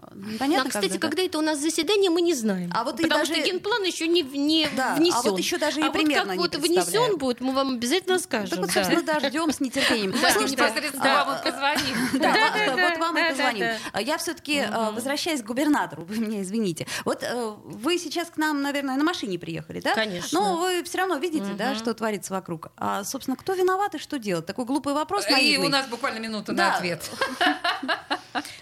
Э, 0.00 0.08
Ну, 0.14 0.38
Понятно, 0.38 0.64
а, 0.64 0.68
кстати, 0.68 0.88
когда, 0.88 0.98
да? 0.98 1.08
когда 1.08 1.22
это 1.22 1.38
у 1.38 1.42
нас 1.42 1.58
заседание, 1.58 2.10
мы 2.10 2.20
не 2.22 2.34
знаем. 2.34 2.70
А 2.74 2.84
вот 2.84 2.98
и 3.00 3.02
Потому 3.04 3.20
даже- 3.22 3.34
что 3.34 3.42
генплан 3.44 3.82
еще 3.84 4.08
не, 4.08 4.22
не 4.22 4.68
Да, 4.76 4.92
а 4.94 4.96
внесен. 4.96 5.30
вот 5.30 5.38
еще 5.38 5.58
даже 5.58 5.80
и 5.80 5.84
а 5.84 5.90
примерно 5.90 6.34
вот 6.34 6.38
не 6.38 6.48
как 6.48 6.60
вот 6.60 6.68
внесен 6.68 7.16
будет, 7.18 7.40
мы 7.40 7.52
вам 7.52 7.74
обязательно 7.74 8.18
скажем. 8.18 8.50
Так 8.50 8.58
вот, 8.60 8.68
да. 8.68 8.72
собственно, 8.74 9.02
даже 9.02 9.28
ждем 9.28 9.52
с 9.52 9.60
нетерпением. 9.60 10.10
Мы 10.38 10.44
непосредственно 10.50 11.22
а, 11.22 11.24
вам 11.24 11.42
позвоним. 11.42 11.96
Да, 12.14 12.32
Да, 12.32 12.50
да, 12.54 12.76
да, 12.76 12.88
вот 12.88 12.98
вам 12.98 13.16
и 13.18 13.20
да, 13.22 13.28
позвоним. 13.30 13.60
да, 13.60 13.76
А 13.92 14.02
Я 14.02 14.18
все-таки, 14.18 14.64
возвращаясь 14.92 15.42
к 15.42 15.44
губернатору, 15.46 16.04
вы 16.08 16.16
меня 16.18 16.42
извините. 16.42 16.86
Вот 17.04 17.22
э, 17.22 17.54
вы 17.64 17.98
сейчас 17.98 18.28
к 18.30 18.36
нам, 18.36 18.62
наверное, 18.62 18.96
на 18.96 19.04
машине 19.04 19.38
приехали, 19.38 19.80
да? 19.80 19.94
Конечно. 19.94 20.40
Но 20.40 20.56
вы 20.56 20.82
все 20.84 20.98
равно 20.98 21.16
видите, 21.16 21.52
да, 21.56 21.74
что 21.74 21.94
творится 21.94 22.32
вокруг. 22.32 22.68
А, 22.76 23.04
собственно, 23.04 23.36
кто 23.36 23.54
виноват 23.54 23.94
и 23.94 23.98
что 23.98 24.18
делать? 24.18 24.46
Такой 24.46 24.64
глупый 24.64 24.94
вопрос 24.94 25.24
И 25.40 25.56
у 25.58 25.68
нас 25.68 25.86
буквально 25.86 26.18
минута 26.18 26.52
Да. 26.52 26.68
на 26.70 26.76
ответ. 26.76 27.02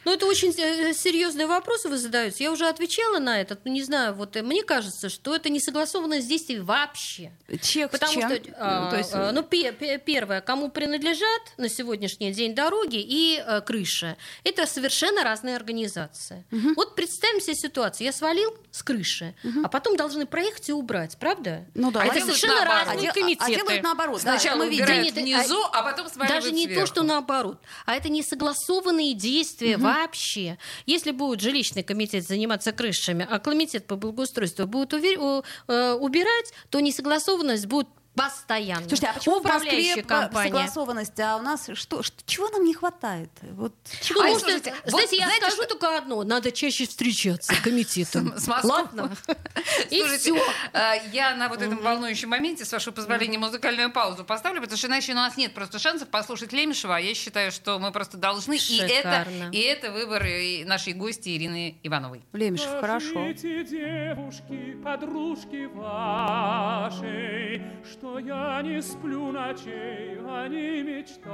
Ну, 0.05 0.13
это 0.13 0.27
очень 0.27 0.55
э, 0.59 0.93
серьезные 1.27 1.47
вопросы 1.47 1.89
вы 1.89 1.99
задаете. 1.99 2.45
Я 2.45 2.53
уже 2.53 2.67
отвечала 2.69 3.19
на 3.19 3.41
этот, 3.41 3.65
ну, 3.65 3.73
не 3.73 3.83
знаю, 3.83 4.15
вот 4.15 4.37
э, 4.37 4.43
мне 4.43 4.63
кажется, 4.63 5.09
что 5.09 5.35
это 5.35 5.49
не 5.49 5.59
согласованность 5.61 6.29
действий 6.29 6.61
вообще. 6.61 7.33
Чех 7.63 7.91
Потому 7.91 8.13
чем? 8.13 8.31
что, 8.31 8.41
а, 8.59 8.91
То 8.91 8.97
есть, 8.97 9.11
а, 9.13 9.33
ну, 9.33 9.43
пе- 9.43 9.73
пе- 9.73 9.99
первое, 9.99 10.41
кому 10.41 10.71
принадлежат 10.71 11.43
на 11.57 11.69
сегодняшний 11.69 12.33
день 12.33 12.55
дороги 12.55 12.97
и 13.01 13.43
э, 13.45 13.61
крыша, 13.61 14.17
это 14.45 14.67
совершенно 14.67 15.25
разные 15.25 15.57
организации. 15.57 16.45
Вот 16.77 16.95
представим 16.95 17.41
себе 17.41 17.55
ситуацию: 17.55 18.07
я 18.07 18.13
свалил 18.13 18.57
с 18.71 18.83
крыши, 18.83 19.35
а 19.65 19.69
потом 19.69 19.97
должны 19.97 20.27
проехать 20.27 20.69
и 20.69 20.73
убрать, 20.73 21.17
правда? 21.19 21.65
Ну 21.75 21.91
да. 21.91 22.01
А 22.01 22.03
А 22.05 22.07
это 22.07 22.21
совершенно 22.21 22.55
наоборот. 22.57 22.87
разные 22.87 23.09
а, 23.09 23.11
а 23.11 23.15
комитеты. 23.15 23.55
делают 23.55 23.83
наоборот. 23.83 24.21
Сначала 24.21 24.59
мы 24.59 24.69
видим. 24.69 24.85
убирают 24.85 25.15
внизу, 25.15 25.61
а 25.73 25.83
потом 25.83 26.09
сваливают 26.09 26.45
Даже 26.45 26.55
не 26.55 26.67
то, 26.67 26.73
сверху. 26.75 26.87
что 26.87 27.03
наоборот, 27.03 27.59
а 27.85 27.95
это 27.97 28.09
не 28.09 28.23
согласованные 28.23 29.15
действия 29.15 29.77
вообще. 29.77 30.59
Если 30.87 31.11
будет 31.17 31.41
жилищный 31.41 31.83
комитет 31.83 32.27
заниматься 32.27 32.73
крышами, 32.73 33.27
а 33.29 33.39
комитет 33.39 33.87
по 33.87 33.97
благоустройству 33.97 34.67
будет 34.67 34.93
э, 34.93 35.93
убирать, 35.95 36.53
то 36.71 36.81
несогласованность 36.81 37.67
будет 37.67 37.89
постоянно. 38.17 38.81
Слушайте, 38.89 39.07
а 39.09 39.13
почему 39.15 39.41
в 39.41 39.45
Москве 39.45 40.03
компания. 40.03 40.49
согласованность, 40.51 41.21
а 41.21 41.37
у 41.37 41.43
нас 41.43 41.69
что, 41.75 42.03
что- 42.03 42.17
чего 42.27 42.49
нам 42.49 42.65
не 42.65 42.75
хватает? 42.75 43.31
Вот 43.53 43.75
чего 44.01 44.21
Потому 44.21 44.39
что, 44.39 44.49
слушайте, 44.49 44.75
вот 44.85 44.91
знаете, 44.91 45.17
я 45.17 45.25
знаете, 45.27 45.43
скажу 45.47 45.63
что- 45.63 45.67
только 45.75 45.97
одно: 45.99 46.25
надо 46.25 46.51
чаще 46.53 46.87
встречаться 46.87 47.55
с 47.55 47.61
комитетом. 47.61 48.35
С 48.39 48.47
Москвой. 48.49 48.73
Ладно. 48.83 49.17
И 49.91 49.99
Слушайте, 50.01 50.33
все. 50.35 50.43
а, 50.73 50.95
Я 51.13 51.35
на 51.37 51.49
вот 51.49 51.61
этом 51.63 51.77
волнующем 51.79 52.31
моменте, 52.31 52.65
с 52.65 52.73
вашего 52.73 52.95
позволения, 52.95 53.39
музыкальную 53.39 53.93
паузу 53.93 54.25
поставлю, 54.25 54.61
потому 54.63 54.79
что 54.79 54.87
иначе 54.89 55.13
у 55.13 55.17
нас 55.17 55.37
нет 55.37 55.53
просто 55.55 55.79
шансов 55.79 56.09
послушать 56.09 56.53
Лемешева. 56.53 56.97
а 56.97 57.01
Я 57.01 57.15
считаю, 57.15 57.53
что 57.53 57.79
мы 57.79 57.93
просто 57.93 58.17
должны. 58.17 58.57
И 58.57 58.79
это, 58.79 59.27
и 59.53 59.59
это 59.61 59.91
выбор 59.93 60.25
нашей 60.65 60.95
гости 60.95 61.37
Ирины 61.37 61.77
Ивановой. 61.83 62.23
Лемешев, 62.33 62.81
хорошо. 62.81 63.27
Девушки, 63.33 64.77
подружки 64.83 65.67
вашей, 65.67 67.63
что 67.91 68.06
я 68.19 68.63
не 68.63 68.81
сплю 68.81 69.33
ночей, 69.33 70.19
а 70.27 70.49
не 70.49 70.83
мечтая, 70.83 71.27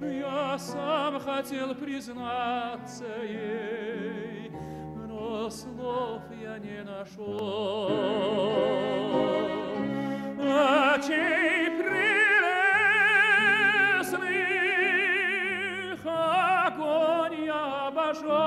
Я 0.00 0.58
сам 0.58 1.18
хотел 1.20 1.74
признаться 1.74 3.04
ей, 3.22 4.52
но 5.08 5.50
слов 5.50 6.22
я 6.40 6.58
не 6.58 6.82
нашел. 6.84 7.90
Очей 10.38 11.75
прелестных 11.75 11.75
chose. 18.22 18.45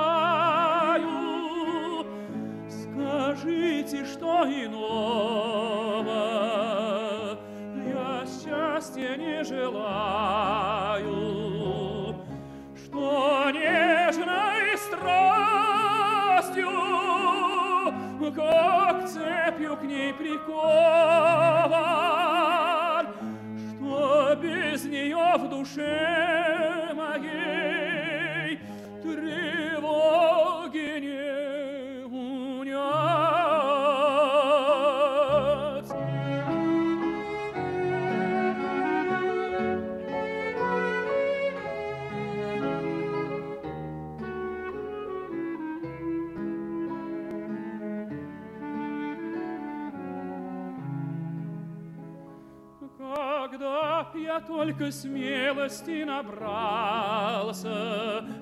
Я 54.80 54.86
только 54.86 54.92
смелости 54.92 56.04
набрался, 56.04 57.68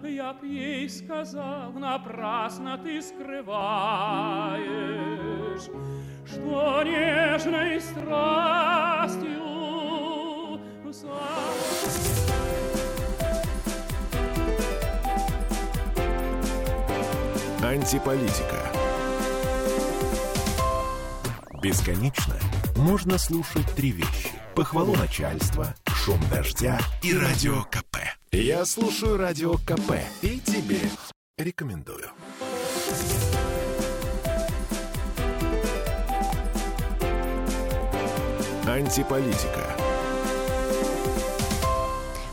Я 0.03 0.33
б 0.35 0.47
ей 0.47 0.89
сказал, 0.89 1.73
напрасно 1.73 2.79
ты 2.79 3.03
скрываешь, 3.03 3.49
Что 6.27 6.83
нежной 6.85 7.81
страстью 7.81 9.39
Антиполитика. 17.61 18.73
Бесконечно 21.63 22.35
можно 22.77 23.19
слушать 23.19 23.67
три 23.77 23.91
вещи. 23.91 24.31
Похвалу 24.55 24.95
начальства, 24.97 25.75
шум 26.05 26.21
дождя 26.31 26.79
и 27.03 27.13
радио 27.13 27.65
КП. 27.65 27.97
Я 28.31 28.65
слушаю 28.65 29.17
радио 29.17 29.55
КП 29.55 29.95
и 30.23 30.39
тебе 30.39 30.81
рекомендую. 31.37 32.09
Антиполитика. 38.67 39.65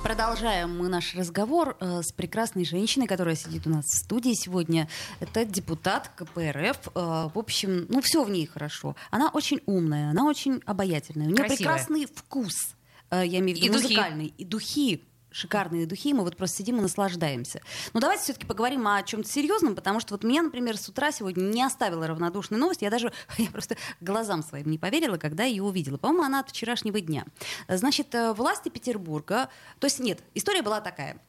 Продолжаем 0.03 0.77
мы 0.77 0.87
наш 0.87 1.15
разговор 1.15 1.75
э, 1.79 2.03
с 2.03 2.11
прекрасной 2.11 2.65
женщиной, 2.65 3.07
которая 3.07 3.35
сидит 3.35 3.65
у 3.65 3.71
нас 3.71 3.85
в 3.85 3.97
студии 3.97 4.33
сегодня. 4.35 4.87
Это 5.19 5.43
депутат 5.43 6.11
КПРФ. 6.15 6.89
Э, 6.93 7.29
в 7.33 7.39
общем, 7.39 7.87
ну 7.89 8.01
все 8.01 8.23
в 8.23 8.29
ней 8.29 8.45
хорошо. 8.45 8.95
Она 9.09 9.29
очень 9.29 9.61
умная, 9.65 10.11
она 10.11 10.25
очень 10.25 10.61
обаятельная. 10.65 11.25
У 11.25 11.29
нее 11.29 11.37
Красивая. 11.37 11.57
прекрасный 11.57 12.05
вкус. 12.05 12.75
Э, 13.21 13.25
я 13.25 13.39
имею 13.39 13.57
в 13.57 13.61
виду 13.61 13.77
И 13.77 13.81
духи. 13.81 13.93
музыкальный. 13.93 14.33
И 14.37 14.45
духи 14.45 15.03
шикарные 15.35 15.85
духи, 15.85 16.13
мы 16.13 16.23
вот 16.23 16.37
просто 16.37 16.59
сидим 16.59 16.77
и 16.77 16.81
наслаждаемся. 16.81 17.59
Но 17.93 17.99
давайте 17.99 18.23
все-таки 18.23 18.45
поговорим 18.45 18.87
о 18.87 19.03
чем-то 19.03 19.29
серьезном, 19.29 19.75
потому 19.75 19.99
что 19.99 20.13
вот 20.13 20.23
меня, 20.23 20.41
например, 20.41 20.77
с 20.77 20.87
утра 20.87 21.11
сегодня 21.11 21.41
не 21.43 21.61
оставила 21.61 22.07
равнодушной 22.07 22.57
новость. 22.57 22.81
Я 22.81 22.89
даже 22.89 23.11
я 23.37 23.49
просто 23.49 23.75
глазам 23.99 24.43
своим 24.43 24.69
не 24.71 24.77
поверила, 24.77 25.17
когда 25.17 25.43
ее 25.43 25.63
увидела. 25.63 25.97
По-моему, 25.97 26.23
она 26.23 26.39
от 26.39 26.49
вчерашнего 26.49 27.01
дня. 27.01 27.25
Значит, 27.67 28.15
э, 28.15 28.31
власти 28.31 28.69
Петербурга, 28.69 29.49
то 29.79 29.85
есть 29.87 29.99
нет, 29.99 30.23
история 30.33 30.61
была 30.61 30.79
такая. 30.79 31.21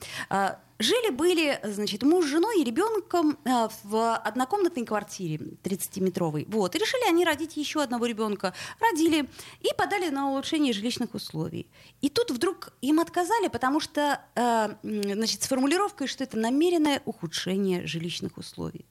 Жили-были, 0.79 1.59
значит, 1.65 2.03
муж 2.03 2.27
с 2.27 2.29
женой 2.29 2.61
и 2.61 2.65
ребенком 2.65 3.39
э, 3.45 3.69
в 3.85 4.17
однокомнатной 4.17 4.85
квартире 4.85 5.37
30-метровой. 5.63 6.45
Вот. 6.49 6.75
И 6.75 6.79
решили 6.79 7.09
они 7.09 7.25
родить 7.25 7.57
еще 7.57 7.83
одного 7.83 8.05
ребенка. 8.05 8.53
Родили 8.79 9.29
и 9.61 9.69
подали 9.77 10.11
на 10.11 10.31
улучшение 10.31 10.75
жилищных 10.75 11.15
условий. 11.15 11.71
И 12.03 12.11
тут 12.11 12.31
вдруг 12.31 12.75
им 12.83 13.01
отказали, 13.01 13.49
потому 13.49 13.81
что, 13.81 14.21
э, 14.35 14.69
значит, 14.83 15.43
с 15.43 15.47
формулировкой, 15.47 16.09
что 16.09 16.25
это 16.25 16.37
намеренное 16.39 17.01
ухудшение 17.07 17.87
жилищных 17.87 18.37
условий. 18.37 18.85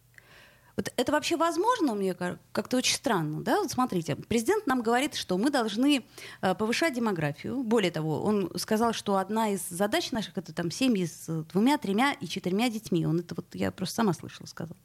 Вот 0.75 0.91
это 0.97 1.11
вообще 1.13 1.37
возможно, 1.37 1.95
мне 1.95 2.13
ка- 2.13 2.37
как-то 2.51 2.77
очень 2.77 2.95
странно, 2.95 3.41
да? 3.41 3.61
Вот 3.61 3.71
смотрите, 3.71 4.15
президент 4.15 4.67
нам 4.67 4.81
говорит, 4.81 5.15
что 5.15 5.37
мы 5.37 5.49
должны 5.49 6.05
э, 6.41 6.55
повышать 6.55 6.93
демографию. 6.93 7.63
Более 7.63 7.91
того, 7.91 8.21
он 8.23 8.51
сказал, 8.57 8.91
что 8.91 9.15
одна 9.15 9.49
из 9.51 9.61
задач 9.69 10.11
наших 10.11 10.37
это 10.37 10.53
там 10.53 10.71
семьи 10.71 11.05
с 11.05 11.27
двумя, 11.53 11.77
тремя 11.77 12.13
и 12.13 12.27
четырьмя 12.27 12.69
детьми. 12.69 13.05
Он 13.05 13.19
это 13.19 13.35
вот 13.35 13.45
я 13.55 13.71
просто 13.71 13.95
сама 13.95 14.13
слышала, 14.13 14.47
сказал. 14.47 14.75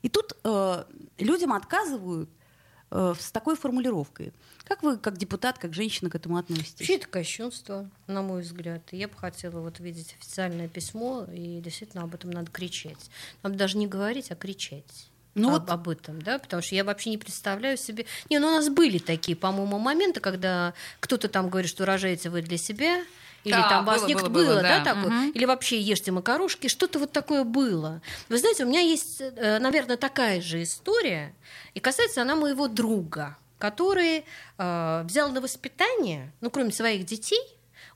И 0.00 0.08
тут 0.08 0.34
э, 0.44 0.84
людям 1.18 1.52
отказывают 1.52 2.30
э, 2.90 3.14
с 3.18 3.30
такой 3.30 3.56
формулировкой. 3.56 4.32
Как 4.64 4.82
вы, 4.82 4.96
как 4.96 5.18
депутат, 5.18 5.58
как 5.58 5.74
женщина, 5.74 6.08
к 6.08 6.14
этому 6.14 6.38
относитесь? 6.38 6.80
Вообще 6.80 6.96
это 6.96 7.08
кощунство, 7.08 7.90
на 8.06 8.22
мой 8.22 8.40
взгляд. 8.40 8.82
Я 8.92 9.08
бы 9.08 9.14
хотела 9.14 9.60
вот 9.60 9.78
видеть 9.78 10.14
официальное 10.18 10.68
письмо, 10.68 11.26
и 11.30 11.60
действительно 11.60 12.04
об 12.04 12.14
этом 12.14 12.30
надо 12.30 12.50
кричать. 12.50 13.10
Нам 13.42 13.56
даже 13.58 13.76
не 13.76 13.86
говорить, 13.86 14.30
а 14.30 14.36
кричать. 14.36 15.10
Ну 15.34 15.48
об, 15.54 15.62
вот- 15.62 15.70
об 15.70 15.88
этом, 15.88 16.22
да, 16.22 16.38
потому 16.38 16.62
что 16.62 16.74
я 16.74 16.84
вообще 16.84 17.10
не 17.10 17.18
представляю 17.18 17.76
себе. 17.76 18.06
Не, 18.30 18.38
ну 18.38 18.48
у 18.48 18.50
нас 18.52 18.68
были 18.68 18.98
такие, 18.98 19.36
по-моему, 19.36 19.78
моменты, 19.78 20.20
когда 20.20 20.74
кто-то 21.00 21.28
там 21.28 21.48
говорит, 21.50 21.68
что 21.70 21.84
рожаете 21.84 22.30
вы 22.30 22.42
для 22.42 22.56
себя, 22.58 23.02
или 23.42 23.52
Да, 23.52 23.68
там 23.68 23.84
вас 23.84 24.02
было, 24.02 24.14
было, 24.20 24.28
было, 24.28 24.62
да, 24.62 24.78
да. 24.78 24.84
такое, 24.94 25.10
Мгм. 25.10 25.30
или 25.32 25.44
вообще 25.44 25.78
ешьте 25.80 26.12
макарошки, 26.12 26.68
что-то 26.68 26.98
вот 26.98 27.12
такое 27.12 27.44
было. 27.44 28.00
Вы 28.28 28.38
знаете, 28.38 28.64
у 28.64 28.68
меня 28.68 28.80
есть, 28.80 29.20
э, 29.20 29.58
наверное, 29.58 29.96
такая 29.98 30.40
же 30.40 30.62
история, 30.62 31.34
и 31.74 31.80
касается 31.80 32.22
она 32.22 32.36
моего 32.36 32.68
друга, 32.68 33.36
который 33.58 34.24
э, 34.56 35.02
взял 35.04 35.30
на 35.32 35.40
воспитание, 35.40 36.32
ну, 36.40 36.50
кроме 36.50 36.70
своих 36.72 37.04
детей, 37.06 37.42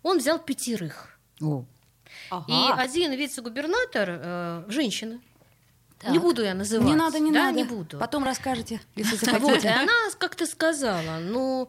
он 0.02 0.18
взял 0.18 0.38
пятерых. 0.38 1.18
О. 1.40 1.64
И 2.30 2.52
Ага. 2.52 2.74
один 2.82 3.12
вице-губернатор, 3.12 4.08
э, 4.10 4.64
женщина, 4.68 5.20
Так. 5.98 6.10
не 6.12 6.18
буду 6.18 6.42
я 6.42 6.54
называть. 6.54 6.86
Не 6.86 6.94
надо, 6.94 7.18
не 7.18 7.32
да, 7.32 7.46
надо. 7.46 7.58
не 7.58 7.64
буду. 7.64 7.98
Потом 7.98 8.24
расскажете, 8.24 8.80
если 8.94 9.16
Вот, 9.16 9.24
и 9.26 9.60
захотите. 9.60 9.68
она 9.68 9.92
как-то 10.18 10.46
сказала, 10.46 11.18
ну, 11.20 11.68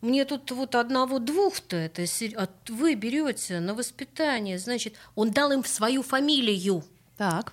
мне 0.00 0.24
тут 0.24 0.50
вот 0.50 0.74
одного-двух-то, 0.74 1.76
это 1.76 2.04
а 2.36 2.48
вы 2.68 2.94
берете 2.94 3.60
на 3.60 3.74
воспитание, 3.74 4.58
значит, 4.58 4.94
он 5.14 5.30
дал 5.30 5.52
им 5.52 5.64
свою 5.64 6.02
фамилию, 6.02 6.84
Так. 7.16 7.52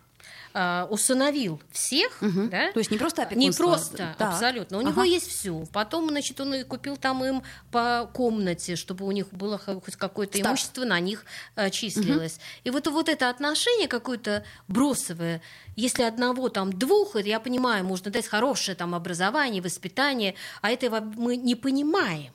А, 0.54 0.88
усыновил 0.90 1.60
всех, 1.72 2.22
Мгм. 2.22 2.50
да? 2.50 2.72
То 2.72 2.80
есть 2.80 2.92
не 2.92 2.98
просто 2.98 3.22
Не 3.22 3.28
опекунство. 3.50 3.64
просто, 3.64 4.16
Так. 4.18 4.34
абсолютно. 4.34 4.78
У 4.78 4.82
Ага. 4.82 4.90
него 4.92 5.04
есть 5.04 5.28
все. 5.28 5.66
Потом, 5.74 6.10
значит, 6.10 6.40
он 6.40 6.54
и 6.54 6.64
купил 6.64 6.96
там 6.98 7.24
им 7.24 7.44
по 7.72 8.10
комнате, 8.14 8.76
чтобы 8.76 9.06
у 9.06 9.12
них 9.12 9.28
было 9.32 9.58
хоть 9.58 9.96
какое-то 9.96 10.38
Стаж. 10.38 10.48
имущество 10.48 10.86
на 10.86 11.00
них 11.00 11.26
э, 11.56 11.70
числилось. 11.70 12.40
И 12.64 12.70
вот, 12.70 12.88
вот 12.88 13.10
это 13.10 13.30
отношение 13.30 13.88
какое-то 13.88 14.44
бросовое, 14.68 15.42
если 15.76 16.04
одного 16.04 16.50
там 16.50 16.72
двух, 16.72 17.16
это 17.16 17.28
я 17.28 17.40
понимаю, 17.40 17.84
можно 17.84 18.12
дать 18.12 18.28
хорошее 18.28 18.76
там 18.76 18.94
образование, 18.94 19.62
воспитание, 19.62 20.36
а 20.62 20.70
этого 20.70 21.00
мы 21.00 21.36
не 21.36 21.56
понимаем. 21.56 22.32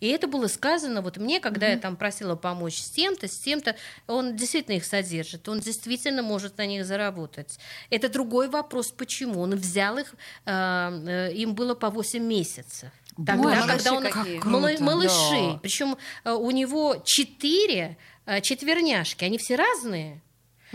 И 0.00 0.08
это 0.08 0.26
было 0.26 0.46
сказано 0.46 1.02
вот 1.02 1.16
мне, 1.16 1.40
когда 1.40 1.68
я 1.68 1.78
там 1.78 1.96
просила 1.96 2.36
помочь 2.36 2.78
с 2.78 2.90
тем-то, 2.90 3.28
с 3.28 3.38
тем-то, 3.38 3.76
он 4.06 4.36
действительно 4.36 4.76
их 4.76 4.84
содержит, 4.84 5.48
он 5.48 5.60
действительно 5.60 6.22
может 6.22 6.58
на 6.58 6.66
них 6.66 6.84
заработать. 6.84 7.58
Это 7.90 8.08
другой 8.08 8.48
вопрос, 8.48 8.90
почему. 8.90 9.40
Он 9.40 9.54
взял 9.54 9.98
их, 9.98 10.14
э, 10.44 10.50
э, 10.50 11.32
им 11.34 11.54
было 11.54 11.74
по 11.74 11.90
8 11.90 12.22
месяцев. 12.22 12.90
Тогда, 13.16 13.36
Боже, 13.36 13.66
когда 13.66 13.92
он 13.94 14.02
какие. 14.02 14.38
Круто, 14.38 14.76
малыши, 14.80 15.52
да. 15.52 15.58
причем 15.62 15.96
э, 16.24 16.32
у 16.32 16.50
него 16.50 16.96
четыре 17.04 17.96
э, 18.26 18.42
четверняшки, 18.42 19.24
они 19.24 19.38
все 19.38 19.56
разные, 19.56 20.20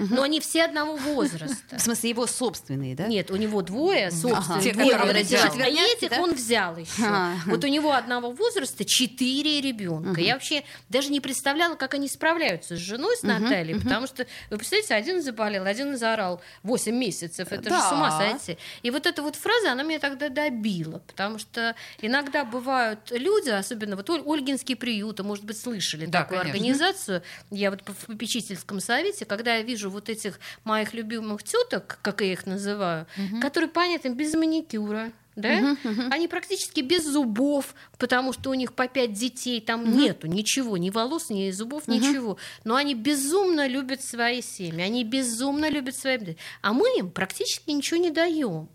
но 0.10 0.24
они 0.24 0.40
все 0.40 0.64
одного 0.64 0.96
возраста. 0.96 1.78
В 1.78 1.82
смысле, 1.82 2.10
его 2.10 2.28
собственные, 2.28 2.96
да? 2.96 3.08
Нет, 3.08 3.32
у 3.32 3.36
него 3.36 3.62
двое, 3.62 4.12
собственно, 4.12 4.62
Те, 4.62 4.74
двое 4.74 4.96
он 4.98 5.10
родил. 5.10 5.40
А 5.42 5.68
этих 5.68 6.10
да? 6.10 6.22
он 6.22 6.34
взял 6.34 6.76
еще. 6.78 7.04
Ага. 7.06 7.40
Вот 7.46 7.64
у 7.64 7.68
него 7.68 7.92
одного 7.94 8.32
возраста 8.32 8.84
четыре 8.86 9.62
ребенка. 9.62 10.20
Я 10.22 10.34
вообще 10.34 10.64
даже 10.90 11.10
не 11.12 11.20
представляла, 11.20 11.76
как 11.76 11.94
они 11.94 12.08
справляются 12.08 12.76
с 12.76 12.80
женой, 12.80 13.16
с 13.18 13.24
Натальей, 13.24 13.80
потому 13.80 14.08
что, 14.08 14.26
вы 14.50 14.58
представляете, 14.58 14.96
один 14.96 15.22
заболел, 15.22 15.66
один 15.66 15.98
заорал 15.98 16.42
8 16.64 16.96
месяцев. 16.96 17.52
Это 17.52 17.64
же 17.64 17.70
Да. 17.70 17.90
с 17.90 17.92
ума 17.92 18.12
сойти. 18.18 18.58
И 18.82 18.90
вот 18.92 19.06
эта 19.06 19.22
вот 19.22 19.36
фраза, 19.36 19.72
она 19.74 19.84
меня 19.84 20.00
тогда 20.00 20.30
добила, 20.30 21.00
потому 21.00 21.38
что 21.40 21.76
иногда 22.02 22.44
бывают 22.44 23.12
люди, 23.12 23.50
особенно 23.50 23.96
вот 23.96 24.10
Оль- 24.10 24.24
Ольгинский 24.26 24.76
приют, 24.76 25.20
а 25.20 25.24
может 25.24 25.46
быть, 25.46 25.60
слышали 25.60 26.06
Да, 26.08 26.22
такую 26.24 26.40
конечно. 26.40 26.58
организацию. 26.60 27.24
Я 27.52 27.70
вот 27.72 27.82
в 27.86 28.06
попечительском 28.08 28.80
совете, 28.80 29.26
когда 29.26 29.56
я 29.56 29.62
вижу 29.62 29.90
вот 29.92 30.10
этих 30.10 30.40
моих 30.64 30.94
любимых 30.96 31.44
теток, 31.44 32.00
как 32.02 32.22
я 32.22 32.34
их 32.34 32.48
называю, 32.48 33.06
которые, 33.42 33.70
понятно, 33.70 34.10
без 34.10 34.34
маникюра, 34.34 35.12
да? 35.36 35.78
Они 36.10 36.28
практически 36.28 36.82
без 36.82 37.06
зубов, 37.06 37.74
потому 37.98 38.34
что 38.34 38.50
у 38.50 38.54
них 38.54 38.74
по 38.74 38.88
пять 38.88 39.14
детей, 39.14 39.62
там 39.62 39.98
нету 39.98 40.28
ничего, 40.28 40.78
ни 40.78 40.90
волос, 40.90 41.30
ни 41.30 41.52
зубов, 41.52 41.88
ничего. 41.88 42.38
Но 42.64 42.76
они 42.76 42.96
безумно 42.96 43.68
любят 43.68 44.02
свои 44.02 44.42
семьи, 44.42 44.82
они 44.82 45.04
безумно 45.04 45.70
любят 45.70 45.96
свои... 45.96 46.18
А 46.62 46.74
мы 46.74 46.88
им 46.98 47.12
практически 47.12 47.72
ничего 47.72 48.00
не 48.00 48.12
даем. 48.12 48.68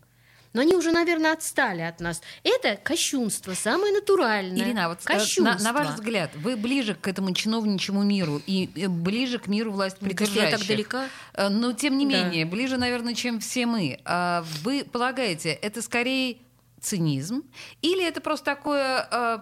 Но 0.57 0.62
они 0.62 0.75
уже, 0.75 0.90
наверное, 0.90 1.35
отстали 1.35 1.83
от 1.83 2.01
нас. 2.01 2.23
Это 2.42 2.79
кощунство, 2.83 3.53
самое 3.53 3.92
натуральное. 3.92 4.64
Ирина, 4.64 4.87
а 4.87 4.88
вот 4.88 5.01
э, 5.05 5.05
кощунство. 5.05 5.62
на, 5.62 5.62
на 5.62 5.73
ваш 5.75 5.88
взгляд, 5.97 6.31
вы 6.35 6.57
ближе 6.57 6.95
к 6.95 7.07
этому 7.07 7.35
чиновничьему 7.35 8.03
миру 8.05 8.40
и 8.47 8.71
э, 8.75 8.88
ближе 8.88 9.38
к 9.38 9.49
миру 9.49 9.71
власть 9.71 9.99
кажется, 10.01 10.40
я 10.40 10.51
так 10.51 10.66
далека. 10.66 11.09
Но 11.51 11.75
тем 11.75 11.99
не 11.99 12.07
Да. 12.07 12.25
менее, 12.25 12.47
ближе, 12.47 12.79
наверное, 12.79 13.12
чем 13.12 13.38
все 13.40 13.66
мы. 13.66 14.01
А 14.07 14.47
Вы 14.62 14.87
полагаете, 14.90 15.51
это 15.51 15.83
скорее 15.83 16.38
цинизм 16.81 17.42
или 17.83 18.03
это 18.03 18.23
просто 18.23 18.47
такое, 18.47 19.07
э, 19.11 19.38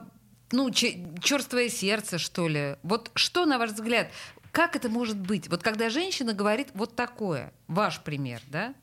ну, 0.50 0.72
черствое 0.72 1.68
сердце, 1.68 2.18
что 2.18 2.48
ли? 2.48 2.74
Вот 2.83 3.12
что, 3.14 3.44
на 3.46 3.59
ваш 3.59 3.70
взгляд, 3.70 4.09
как 4.50 4.74
это 4.74 4.88
может 4.88 5.16
быть? 5.16 5.48
Вот 5.48 5.62
когда 5.62 5.90
женщина 5.90 6.33
говорит 6.33 6.70
вот 6.74 6.96
такое, 6.96 7.53
ваш 7.68 8.00
пример, 8.00 8.40
да? 8.48 8.74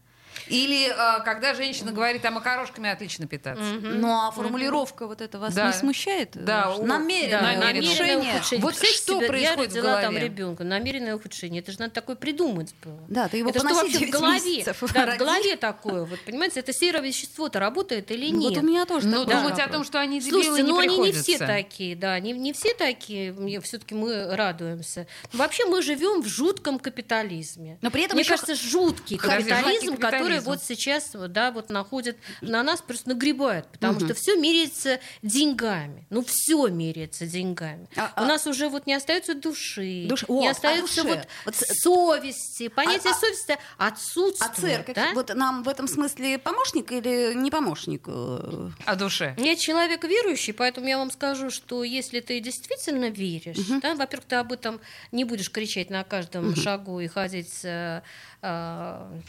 Или 0.48 0.88
э, 0.90 1.24
когда 1.24 1.54
женщина 1.54 1.92
говорит, 1.92 2.26
а 2.26 2.32
макарошками 2.32 2.90
отлично 2.90 3.28
питаться. 3.28 3.64
Ну 3.64 4.10
а 4.28 4.32
формулировка 4.32 5.08
вот 5.08 5.22
это 5.22 5.40
вас 5.40 5.54
Да. 5.54 5.68
не 5.68 5.74
смущает? 5.74 6.32
Да, 6.34 6.74
у- 6.76 6.86
намеренное 6.86 7.42
да, 7.58 7.66
намеренное 7.66 7.82
улучшение. 8.18 8.34
ухудшение. 8.36 8.64
Вот 8.64 8.72
Представьте 8.76 8.98
что 9.04 9.18
себе, 9.18 9.28
происходит 9.28 9.74
я 9.76 9.82
в 9.82 9.86
родила 9.86 10.02
там 10.02 10.18
ребенка, 10.18 10.64
намеренное 10.64 11.16
ухудшение. 11.16 11.62
Это 11.62 11.72
же 11.72 11.80
надо 11.80 11.94
такое 11.94 12.16
придумать 12.16 12.74
было. 12.84 13.00
Да, 13.08 13.28
ты 13.28 13.38
его 13.38 13.50
это 13.50 13.60
что 13.60 13.68
вообще 13.74 13.98
в 13.98 14.00
9 14.00 14.12
голове? 14.12 14.64
Да, 14.66 14.74
в 14.74 15.18
голове 15.18 15.56
такое, 15.58 16.06
вот 16.06 16.20
понимаете, 16.22 16.60
это 16.60 16.74
серое 16.74 17.02
вещество-то 17.02 17.60
работает 17.60 18.12
или 18.12 18.32
Ну, 18.32 18.40
нет? 18.40 18.50
Вот 18.56 18.64
у 18.64 18.68
меня 18.68 18.86
тоже 18.86 19.08
Ну, 19.08 19.26
такой 19.26 19.36
думать 19.36 19.52
вопрос. 19.52 19.68
о 19.68 19.72
том, 19.72 19.84
что 19.84 20.00
они 20.00 20.20
дебилы, 20.20 20.44
Слушайте, 20.44 20.64
не 20.64 20.70
ну 20.70 20.80
они 20.80 20.98
не 20.98 21.12
все 21.12 21.38
такие, 21.38 21.96
да, 21.96 22.20
не, 22.20 22.34
не 22.34 22.54
все 22.54 22.74
такие, 22.74 23.34
все-таки 23.62 23.96
мы 23.96 24.36
радуемся. 24.36 25.08
Вообще 25.34 25.66
мы 25.66 25.82
живем 25.82 26.22
в 26.22 26.28
жутком 26.28 26.80
капитализме. 26.80 27.78
Но 27.82 27.92
при 27.92 28.04
этом 28.04 28.16
Мне 28.16 28.22
еще 28.22 28.32
кажется, 28.38 28.56
жуткий 28.56 29.18
капитализм, 29.18 29.98
который 29.98 30.21
которые 30.24 30.42
вот 30.42 30.64
сейчас, 30.64 31.12
да, 31.14 31.52
вот 31.52 31.70
находят 31.70 32.18
на 32.42 32.64
нас, 32.64 32.82
просто 32.82 33.10
нагребают, 33.10 33.68
потому 33.68 34.00
что 34.00 34.14
все 34.14 34.36
меряется 34.36 35.00
деньгами. 35.22 36.06
Ну, 36.10 36.24
все 36.26 36.68
меряется 36.68 37.26
деньгами. 37.26 37.88
А- 37.96 38.14
У 38.18 38.22
а- 38.22 38.26
нас 38.26 38.48
уже 38.48 38.70
вот 38.70 38.88
не 38.88 38.94
остается 38.94 39.34
души, 39.34 40.08
Душ- 40.08 40.26
не 40.30 40.48
О, 40.48 40.50
а 40.50 40.52
остается 40.52 41.04
вот, 41.04 41.28
Вот 41.46 41.56
совести. 41.56 42.68
Понятие 42.70 43.12
а- 43.12 43.16
совести 43.16 43.58
А 43.78 43.88
отсутствует. 43.88 44.56
церковь, 44.56 44.96
да? 44.96 45.12
вот 45.14 45.34
нам 45.36 45.64
в 45.64 45.70
этом 45.70 45.88
смысле 45.88 46.38
помощник 46.40 46.92
или 46.92 47.34
не 47.34 47.52
помощник? 47.52 48.08
О 48.08 48.96
душе. 48.96 49.36
Я 49.38 49.56
человек 49.56 50.04
верующий, 50.04 50.54
поэтому 50.54 50.88
я 50.88 50.98
вам 50.98 51.12
скажу, 51.12 51.50
что 51.50 51.84
если 51.84 52.20
ты 52.20 52.40
действительно 52.40 53.10
веришь, 53.10 53.58
да, 53.82 53.96
во-первых, 53.96 54.26
ты 54.28 54.36
об 54.36 54.52
этом 54.52 54.80
не 55.12 55.24
будешь 55.24 55.52
кричать 55.52 55.90
на 55.90 56.04
каждом 56.04 56.56
шагу 56.56 57.00
и 57.00 57.08
ходить, 57.08 57.60
э, 57.64 58.02
э, 58.42 59.20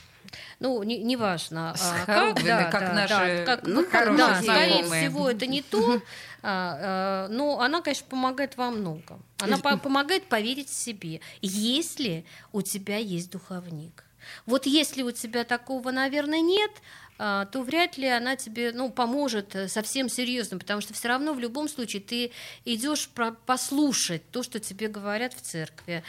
ну, 0.61 0.83
не- 0.83 0.99
неважно. 1.03 1.75
С 1.77 1.93
а, 1.93 2.05
хоругвями, 2.07 2.71
как 2.71 2.81
да, 2.81 2.93
наши, 2.93 3.45
да, 3.45 3.57
как- 3.57 3.67
ну, 3.67 3.85
хорошие 3.89 4.17
да, 4.17 4.43
скорее 4.43 4.73
знакомые. 4.79 5.09
всего, 5.09 5.31
это 5.31 5.47
не 5.47 5.63
то, 5.63 6.03
а, 6.43 7.27
э, 7.29 7.33
но 7.33 7.61
она, 7.61 7.81
конечно, 7.81 8.07
помогает 8.09 8.57
во 8.57 8.71
многом. 8.71 9.23
Она 9.39 9.59
по- 9.59 9.77
помогает 9.77 10.25
поверить 10.29 10.69
в 10.69 10.75
себе, 10.75 11.21
если 11.41 12.25
у 12.53 12.63
тебя 12.63 12.99
есть 12.99 13.31
духовник. 13.31 14.05
Вот 14.47 14.67
если 14.67 15.03
у 15.03 15.11
тебя 15.11 15.45
такого, 15.45 15.91
наверное, 15.91 16.41
нет, 16.41 16.71
а, 17.19 17.45
то 17.47 17.63
вряд 17.63 17.99
ли 17.99 18.09
она 18.09 18.37
тебе 18.37 18.73
ну, 18.73 18.91
поможет 18.91 19.55
э, 19.55 19.69
совсем 19.69 20.09
серьезно, 20.09 20.59
потому 20.59 20.81
что 20.81 20.95
все 20.95 21.09
равно 21.09 21.35
в 21.35 21.39
любом 21.39 21.69
случае 21.69 22.03
ты 22.03 22.33
идешь 22.65 23.09
послушать 23.47 24.29
то, 24.31 24.43
что 24.43 24.59
тебе 24.59 24.89
говорят 24.89 25.33
в 25.35 25.41
церкви, 25.41 26.03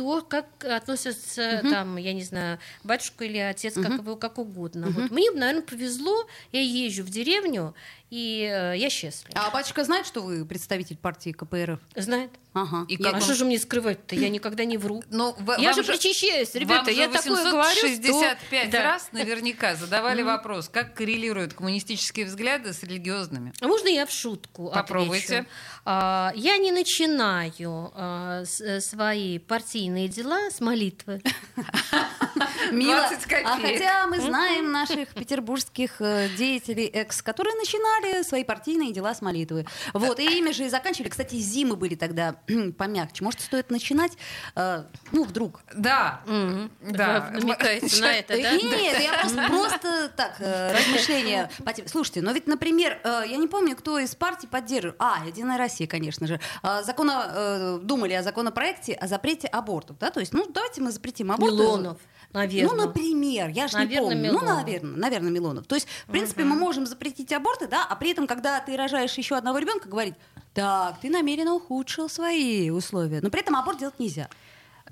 то, 0.00 0.22
как 0.22 0.46
относятся 0.64 1.60
там, 1.62 1.98
я 1.98 2.14
не 2.14 2.22
знаю, 2.22 2.58
батюшка 2.84 3.26
или 3.26 3.36
отец, 3.36 3.74
как, 3.74 3.98
его, 3.98 4.16
как 4.16 4.38
угодно. 4.38 4.88
Вот. 4.88 5.10
Мне, 5.10 5.30
наверное, 5.30 5.60
повезло, 5.60 6.26
я 6.52 6.62
езжу 6.62 7.02
в 7.02 7.10
деревню, 7.10 7.74
и 8.10 8.42
э, 8.52 8.76
я 8.76 8.90
счастлива. 8.90 9.40
А 9.40 9.50
батюшка 9.50 9.84
знает, 9.84 10.06
что 10.06 10.20
вы 10.22 10.44
представитель 10.44 10.96
партии 10.96 11.30
КПРФ? 11.32 11.78
Знает. 11.96 12.30
Ага. 12.52 12.84
И 12.88 12.94
Я- 12.96 13.04
как 13.04 13.14
а 13.14 13.20
что 13.20 13.34
же 13.34 13.44
мне 13.44 13.58
скрывать-то? 13.60 14.16
Я 14.16 14.28
никогда 14.28 14.64
не 14.64 14.76
вру. 14.76 15.04
Ну, 15.10 15.36
в- 15.38 15.56
я 15.60 15.70
вам 15.72 15.84
же 15.84 15.84
причащаюсь, 15.92 16.52
вам 16.54 16.60
ребята, 16.62 16.90
же 16.90 16.96
я 16.98 17.08
такое 17.08 17.44
говорю, 17.50 17.76
что- 17.76 17.86
865 17.86 18.70
Да. 18.70 18.82
раз 18.82 19.08
наверняка 19.12 19.76
задавали 19.76 20.22
вопрос, 20.22 20.68
как 20.68 20.94
коррелируют 20.94 21.54
коммунистические 21.54 22.26
взгляды 22.26 22.72
с 22.72 22.82
религиозными. 22.82 23.52
А 23.60 23.68
можно 23.68 23.86
я 23.86 24.04
в 24.04 24.10
шутку 24.10 24.72
Попробуйте. 24.74 25.46
А, 25.84 26.32
я 26.34 26.56
не 26.58 26.72
начинаю 26.72 27.92
а, 27.94 28.44
с- 28.44 28.60
э, 28.60 28.80
свои 28.80 29.38
партийные 29.38 30.08
дела 30.08 30.50
с 30.50 30.60
молитвы. 30.60 31.22
Мило. 32.72 32.96
20 33.08 33.22
копеек. 33.26 33.46
А 33.46 33.56
хотя 33.58 34.06
мы 34.06 34.20
знаем 34.20 34.72
наших 34.72 35.08
петербургских 35.14 36.00
э, 36.00 36.28
деятелей 36.36 36.86
экс, 36.86 37.22
которые 37.22 37.54
начинали 37.56 37.99
свои 38.22 38.44
партийные 38.44 38.92
дела 38.92 39.14
с 39.14 39.22
молитвы. 39.22 39.66
Вот, 39.92 40.18
и 40.18 40.38
ими 40.38 40.52
же 40.52 40.66
и 40.66 40.68
заканчивали. 40.68 41.08
Кстати, 41.08 41.36
зимы 41.36 41.76
были 41.76 41.94
тогда 41.94 42.36
помягче. 42.78 43.24
Может, 43.24 43.40
стоит 43.40 43.70
начинать, 43.70 44.12
э, 44.54 44.84
ну, 45.12 45.24
вдруг. 45.24 45.60
Да, 45.74 46.20
да. 46.80 47.30
Вы 47.32 47.40
намекаете 47.40 48.00
на 48.00 48.12
это, 48.12 48.40
да? 48.40 48.52
Нет, 48.52 49.00
я 49.00 49.18
просто, 49.20 49.46
просто 49.48 50.12
так, 50.16 50.36
э, 50.38 50.72
размышления. 50.72 51.50
Слушайте, 51.86 52.22
но 52.22 52.32
ведь, 52.32 52.46
например, 52.46 52.98
э, 53.02 53.22
я 53.28 53.36
не 53.36 53.48
помню, 53.48 53.76
кто 53.76 53.98
из 53.98 54.14
партий 54.14 54.46
поддерживает. 54.46 54.96
А, 54.98 55.24
Единая 55.26 55.58
Россия, 55.58 55.86
конечно 55.86 56.26
же. 56.26 56.40
А, 56.62 56.82
Закона, 56.82 57.26
э, 57.28 57.78
думали 57.82 58.12
о 58.14 58.22
законопроекте 58.22 58.94
о 58.94 59.06
запрете 59.06 59.48
абортов. 59.48 59.98
Да? 59.98 60.10
То 60.10 60.20
есть, 60.20 60.32
ну, 60.32 60.46
давайте 60.48 60.80
мы 60.80 60.90
запретим 60.92 61.32
аборты. 61.32 61.56
Милонов, 61.56 61.98
наверное. 62.32 62.76
Ну, 62.76 62.86
например, 62.86 63.48
я 63.48 63.68
же 63.68 63.78
не 63.78 63.84
Наверное, 63.84 64.10
помню. 64.10 64.22
Милонов. 64.22 64.42
Ну, 64.42 64.54
наверное, 64.56 64.96
наверное, 64.96 65.30
Милонов. 65.30 65.66
То 65.66 65.74
есть, 65.74 65.86
в 66.06 66.10
принципе, 66.10 66.44
мы 66.44 66.56
можем 66.56 66.86
запретить 66.86 67.32
аборты, 67.32 67.66
да, 67.66 67.86
а 67.88 67.96
при 67.96 68.10
этом, 68.10 68.26
когда 68.26 68.60
ты 68.60 68.76
рожаешь 68.76 69.14
еще 69.14 69.36
одного 69.36 69.58
ребенка, 69.58 69.88
говорить, 69.88 70.14
так, 70.54 71.00
ты 71.00 71.10
намеренно 71.10 71.54
ухудшил 71.54 72.08
свои 72.08 72.70
условия. 72.70 73.20
Но 73.22 73.30
при 73.30 73.40
этом 73.40 73.56
аборт 73.56 73.78
делать 73.78 73.98
нельзя. 73.98 74.28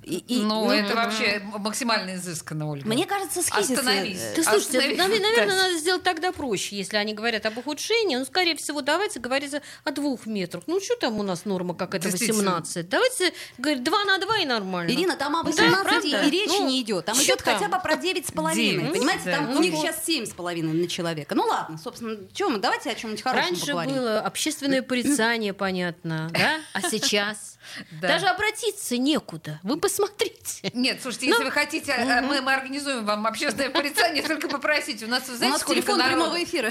И- 0.05 0.17
и- 0.17 0.41
Ну, 0.41 0.65
ну, 0.65 0.71
это 0.71 0.95
вообще 0.95 1.43
максимально 1.59 2.15
изысканно, 2.17 2.71
Ольга. 2.71 2.89
Мне 2.89 3.05
кажется, 3.05 3.43
схизится. 3.43 3.75
Остановись. 3.81 4.19
э, 4.21 4.33
Ты 4.37 4.43
слушайте, 4.43 4.79
Остановись, 4.79 4.99
наве- 4.99 5.21
наверное, 5.21 5.57
надо 5.57 5.77
сделать 5.79 6.03
тогда 6.03 6.33
проще, 6.33 6.77
если 6.77 6.97
они 6.97 7.13
говорят 7.13 7.45
об 7.45 7.59
ухудшении. 7.59 8.17
Ну, 8.17 8.25
скорее 8.25 8.57
всего, 8.57 8.81
давайте 8.81 9.21
говорить 9.21 9.53
о 9.85 9.91
двух 9.91 10.25
метрах. 10.25 10.65
Ну, 10.67 10.81
что 10.81 10.97
там 10.97 11.19
у 11.19 11.23
нас 11.23 11.45
норма 11.45 11.75
какая-то 11.75 12.09
Действительно. 12.11 12.53
18? 12.53 12.89
Давайте 12.89 13.35
говорить 13.59 13.83
2 13.85 14.05
на 14.05 14.19
2 14.19 14.39
и 14.39 14.47
нормально. 14.47 14.91
Ирина, 14.91 15.15
там 15.17 15.37
о 15.37 15.43
Да, 15.43 15.51
18 15.51 15.85
правда? 16.11 16.27
и 16.27 16.31
речи 16.31 16.49
Ну, 16.59 16.69
не 16.69 16.81
идет. 16.81 17.05
Там 17.05 17.17
идет 17.19 17.43
там? 17.45 17.55
хотя 17.59 17.69
бы 17.69 17.83
про 17.83 17.97
9 17.97 18.27
с 18.27 18.31
половиной. 18.33 18.79
Девять, 18.85 18.93
Понимаете, 18.95 19.25
да. 19.27 19.33
там 19.37 19.51
у 19.51 19.55
Ну 19.55 19.61
них 19.61 19.75
вот. 19.75 19.83
сейчас 19.85 20.05
7 20.07 20.25
с 20.25 20.31
половиной 20.31 20.73
на 20.73 20.89
человека. 20.89 21.35
Ну 21.35 21.43
ладно, 21.45 21.77
собственно, 21.77 22.17
чем? 22.33 22.59
Давайте 22.63 22.91
о 22.91 22.95
чем-нибудь 22.95 23.23
хорошем 23.23 23.45
Раньше 23.51 23.67
поговорим. 23.67 23.95
было 23.95 24.21
общественное 24.21 24.83
порицание, 24.83 25.53
понятно, 25.53 26.31
да? 26.33 26.61
А 26.73 26.81
сейчас? 26.89 27.58
Да. 28.01 28.09
Даже 28.09 28.27
обратиться 28.27 28.97
некуда. 28.99 29.61
Вы 29.63 29.79
посмотрите. 29.79 30.71
Нет, 30.75 31.01
слушайте, 31.03 31.27
Ну, 31.27 31.33
если 31.33 31.45
вы 31.45 31.51
хотите, 31.51 31.93
а, 31.93 32.23
мы, 32.23 32.41
мы 32.41 32.53
организуем 32.55 33.05
вам 33.05 33.27
общественное 33.27 33.71
порицание, 33.71 34.23
только 34.23 34.49
попросите. 34.49 35.05
У 35.07 35.09
нас, 35.09 35.27
вы 35.29 35.35
У 35.35 35.37
знаете, 35.37 35.53
нас 35.53 35.61
сколько 35.63 35.81
телефон 35.83 35.99
народу? 35.99 36.17
прямого 36.17 36.43
эфира. 36.45 36.71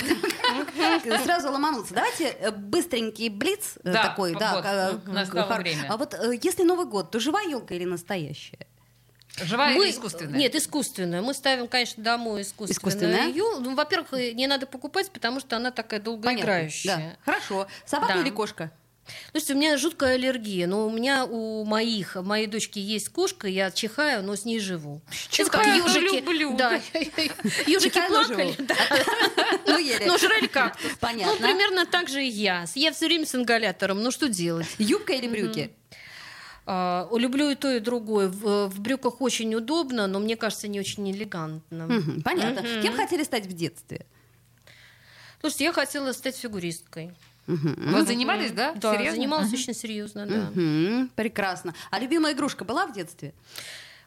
Сразу 1.23 1.51
ломануться. 1.51 1.93
Давайте 1.93 2.25
э, 2.29 2.51
быстренький 2.51 3.29
блиц 3.29 3.75
э, 3.83 3.91
Да, 3.91 4.03
такой. 4.03 4.35
да, 4.35 4.91
вот, 4.93 5.07
настало 5.07 5.45
хор- 5.47 5.61
время. 5.61 5.85
А 5.89 5.97
вот 5.97 6.13
э, 6.13 6.37
если 6.41 6.63
Новый 6.63 6.85
год, 6.85 7.11
то 7.11 7.19
живая 7.19 7.47
елка 7.47 7.75
или 7.75 7.85
настоящая? 7.85 8.67
Живая 9.39 9.75
Мы- 9.75 9.85
или 9.85 9.91
искусственная? 9.91 10.37
Нет, 10.37 10.55
искусственная. 10.55 11.21
Мы 11.21 11.33
ставим, 11.33 11.67
конечно, 11.67 12.03
домой 12.03 12.41
искусственную. 12.41 12.73
Искусственная? 13.17 13.33
Ну, 13.59 13.75
во-первых, 13.75 14.13
э, 14.13 14.31
не 14.33 14.47
надо 14.47 14.65
покупать, 14.65 15.11
потому 15.11 15.39
что 15.39 15.55
она 15.57 15.71
такая 15.71 15.99
Понятно. 15.99 16.21
долгоиграющая. 16.23 16.95
Да. 16.97 17.31
Хорошо. 17.31 17.67
Собака 17.85 18.13
Да. 18.15 18.21
или 18.21 18.29
кошка? 18.29 18.71
Слушайте, 19.31 19.53
у 19.53 19.57
меня 19.57 19.77
жуткая 19.77 20.15
аллергия, 20.15 20.67
но 20.67 20.87
у 20.87 20.89
меня 20.89 21.25
у 21.25 21.63
моих, 21.65 22.15
моей 22.15 22.47
дочки 22.47 22.79
есть 22.79 23.09
кошка, 23.09 23.47
я 23.47 23.71
чихаю, 23.71 24.23
но 24.23 24.35
с 24.35 24.45
ней 24.45 24.59
живу. 24.59 25.01
Это 25.37 25.49
как 25.49 25.63
Чихаю, 25.63 25.83
ёжики. 25.83 26.15
люблю. 26.15 26.55
Да, 26.57 26.79
Чихаю, 26.93 28.11
но 28.11 28.23
плакали, 28.25 28.55
да, 28.59 28.75
Ну, 29.67 30.07
но 30.07 30.17
жрали 30.17 30.47
кактус. 30.47 30.91
Понятно. 30.99 31.33
Ну, 31.39 31.47
примерно 31.47 31.85
так 31.85 32.09
же 32.09 32.23
и 32.23 32.29
я. 32.29 32.65
Я 32.75 32.91
все 32.91 33.05
время 33.07 33.25
с 33.25 33.35
ингалятором, 33.35 34.01
ну 34.01 34.11
что 34.11 34.27
делать? 34.29 34.67
Юбка 34.77 35.13
или 35.13 35.27
брюки? 35.27 35.71
А, 36.69 37.07
люблю 37.13 37.49
и 37.49 37.55
то, 37.55 37.71
и 37.71 37.79
другое. 37.79 38.27
В, 38.27 38.67
в 38.67 38.79
брюках 38.81 39.21
очень 39.21 39.55
удобно, 39.55 40.05
но 40.07 40.19
мне 40.19 40.35
кажется, 40.35 40.67
не 40.67 40.79
очень 40.81 41.09
элегантно. 41.09 41.87
Мгм, 41.87 42.21
Понятно. 42.23 42.81
Кем 42.81 42.93
хотели 42.95 43.23
стать 43.23 43.45
в 43.45 43.53
детстве? 43.53 44.05
Слушайте, 45.39 45.63
я 45.65 45.73
хотела 45.73 46.11
стать 46.11 46.35
фигуристкой. 46.35 47.11
Вы 47.47 48.03
занимались, 48.05 48.51
да? 48.51 48.73
Да, 48.73 48.93
Серьезно? 48.93 49.15
занималась 49.15 49.53
очень 49.53 49.73
серьезно, 49.73 50.25
да. 50.25 50.49
Мгм, 50.53 51.09
Прекрасно. 51.15 51.73
А 51.91 51.99
любимая 51.99 52.33
игрушка 52.33 52.65
была 52.65 52.85
в 52.87 52.93
детстве? 52.93 53.33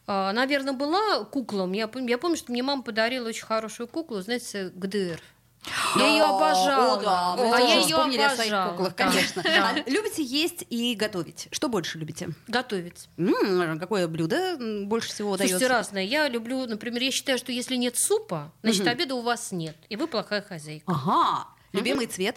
А, 0.06 0.32
Наверное, 0.32 0.74
была 0.74 1.24
кукла. 1.24 1.70
Я 1.72 1.88
помню, 1.88 2.08
я 2.10 2.18
помню, 2.18 2.36
что 2.36 2.52
мне 2.52 2.62
мама 2.62 2.82
подарила 2.82 3.28
очень 3.28 3.44
хорошую 3.46 3.86
куклу, 3.88 4.20
знаете, 4.20 4.70
ГДР. 4.74 5.20
Я 5.96 6.06
ее 6.06 6.22
обожала. 6.24 6.94
О, 6.98 7.02
да, 7.02 7.36
мы 7.36 7.48
а 7.54 7.58
тоже 7.58 7.64
я 7.74 7.74
ее 7.80 7.86
вспомнили 7.86 8.22
о 8.22 8.30
своих 8.34 8.50
обожала. 8.52 8.70
куклах, 8.72 8.94
конечно. 8.96 9.42
Да. 9.42 9.68
А 9.70 9.74
любите 9.90 10.22
есть 10.24 10.64
и 10.70 10.94
готовить? 10.94 11.48
Что 11.50 11.68
больше 11.68 11.98
любите? 11.98 12.30
Готовить. 12.48 13.08
М, 13.18 13.78
Какое 13.78 14.08
блюдо 14.08 14.56
больше 14.86 15.10
всего 15.10 15.36
Слушайте, 15.36 15.56
удается? 15.56 15.76
разное. 15.76 16.02
Я 16.04 16.28
люблю, 16.28 16.66
например, 16.66 17.02
я 17.02 17.10
считаю, 17.10 17.36
что 17.36 17.52
если 17.52 17.76
нет 17.76 17.98
супа, 17.98 18.52
значит, 18.62 18.86
обеда 18.86 19.14
у 19.16 19.20
вас 19.20 19.52
нет. 19.52 19.76
И 19.90 19.96
вы 19.96 20.06
плохая 20.06 20.40
хозяйка. 20.40 20.84
Ага. 20.90 21.46
Любимый 21.72 22.06
цвет? 22.06 22.36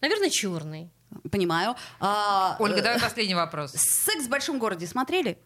Наверное, 0.00 0.30
черный. 0.30 0.90
Понимаю. 1.30 1.76
А, 2.00 2.56
Ольга, 2.58 2.78
э, 2.78 2.82
давай 2.82 3.00
последний 3.00 3.34
вопрос. 3.34 3.72
Секс 3.72 4.26
в 4.26 4.28
большом 4.28 4.58
городе 4.58 4.86
смотрели? 4.86 5.38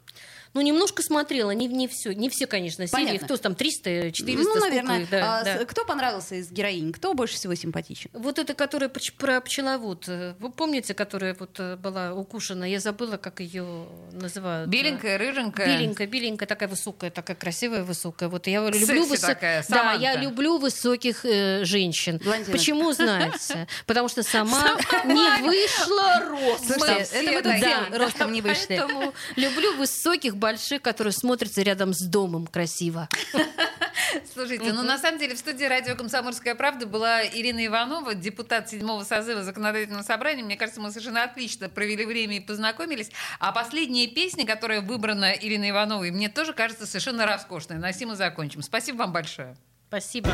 Ну, 0.53 0.61
немножко 0.63 1.03
смотрела, 1.03 1.53
не, 1.53 1.67
не 1.69 1.87
все, 1.87 2.13
не 2.13 2.29
все, 2.29 2.47
конечно, 2.47 2.87
серии. 2.87 3.05
Понятно. 3.07 3.27
Кто 3.27 3.37
там, 3.37 3.55
300, 3.55 4.11
400, 4.13 4.43
ну, 4.43 4.51
сколько 4.57 4.69
наверное. 4.69 5.01
их, 5.03 5.11
да, 5.11 5.41
А, 5.41 5.45
да. 5.45 5.65
Кто 5.65 5.85
понравился 5.85 6.35
из 6.35 6.51
героинь? 6.51 6.93
Кто 6.93 7.15
больше 7.15 7.37
всего 7.37 7.55
симпатичен? 7.55 8.11
Вот 8.13 8.39
эта, 8.41 8.55
которая 8.55 8.91
про 9.17 9.41
пчеловод. 9.41 10.05
э, 10.09 10.35
Вы 10.41 10.51
помните, 10.51 10.93
которая 10.95 11.37
вот 11.39 11.61
э, 11.61 11.77
была 11.77 12.15
укушена? 12.15 12.65
Я 12.65 12.81
забыла, 12.81 13.17
как 13.17 13.39
ее 13.41 13.87
называют. 14.13 14.69
Беленькая, 14.69 15.19
рыженькая. 15.19 15.67
Беленькая, 15.67 16.07
беленькая, 16.09 16.49
такая 16.49 16.69
высокая, 16.69 17.11
такая 17.11 17.37
красивая, 17.37 17.85
высокая. 17.85 18.29
Вот 18.29 18.47
я 18.49 18.59
люблю 18.67 19.05
Секси 19.05 19.13
высо- 19.15 19.27
такая, 19.29 19.65
Да, 19.69 19.93
я 19.95 20.17
люблю 20.17 20.59
высоких 20.59 21.25
э, 21.25 21.65
женщин. 21.65 22.19
Блондинок. 22.19 22.51
Почему 22.53 22.93
знаете? 22.93 23.69
Потому 23.87 24.09
что 24.09 24.23
сама 24.25 24.77
не 25.05 25.43
вышла 25.43 26.21
ростом. 26.29 26.83
Это 26.83 27.31
мы 27.33 27.43
тут 27.43 27.99
ростом 27.99 28.33
не 28.33 28.41
вышли. 28.41 28.67
Поэтому 28.69 29.15
люблю 29.37 29.77
высоких, 29.77 30.37
больших, 30.41 30.83
которые 30.83 31.13
смотрятся 31.13 31.63
рядом 31.63 31.95
с 31.95 32.01
домом 32.01 32.47
красиво. 32.47 33.09
Слушайте, 34.33 34.73
ну 34.73 34.83
на 34.83 34.99
самом 34.99 35.19
деле 35.19 35.35
в 35.35 35.39
студии 35.39 35.65
радио 35.65 35.95
«Комсомольская 35.95 36.55
правда» 36.55 36.87
была 36.87 37.25
Ирина 37.25 37.65
Иванова, 37.67 38.15
депутат 38.15 38.69
седьмого 38.69 39.05
созыва 39.05 39.43
законодательного 39.43 40.03
собрания. 40.03 40.43
Мне 40.43 40.57
кажется, 40.57 40.81
мы 40.81 40.91
совершенно 40.91 41.23
отлично 41.23 41.69
провели 41.69 42.05
время 42.05 42.39
и 42.39 42.41
познакомились. 42.41 43.11
А 43.39 43.53
последняя 43.53 44.09
песня, 44.09 44.47
которая 44.47 44.81
выбрана 44.81 45.33
Ириной 45.33 45.71
Ивановой, 45.71 46.11
мне 46.11 46.29
тоже 46.29 46.53
кажется 46.53 46.87
совершенно 46.87 47.27
роскошной. 47.27 47.79
На 47.79 47.93
сим 47.93 48.13
и 48.13 48.17
закончим. 48.17 48.63
Спасибо 48.63 48.99
вам 48.99 49.13
большое. 49.13 49.57
Спасибо. 49.89 50.31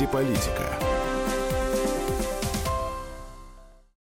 Антиполитика. 0.00 0.67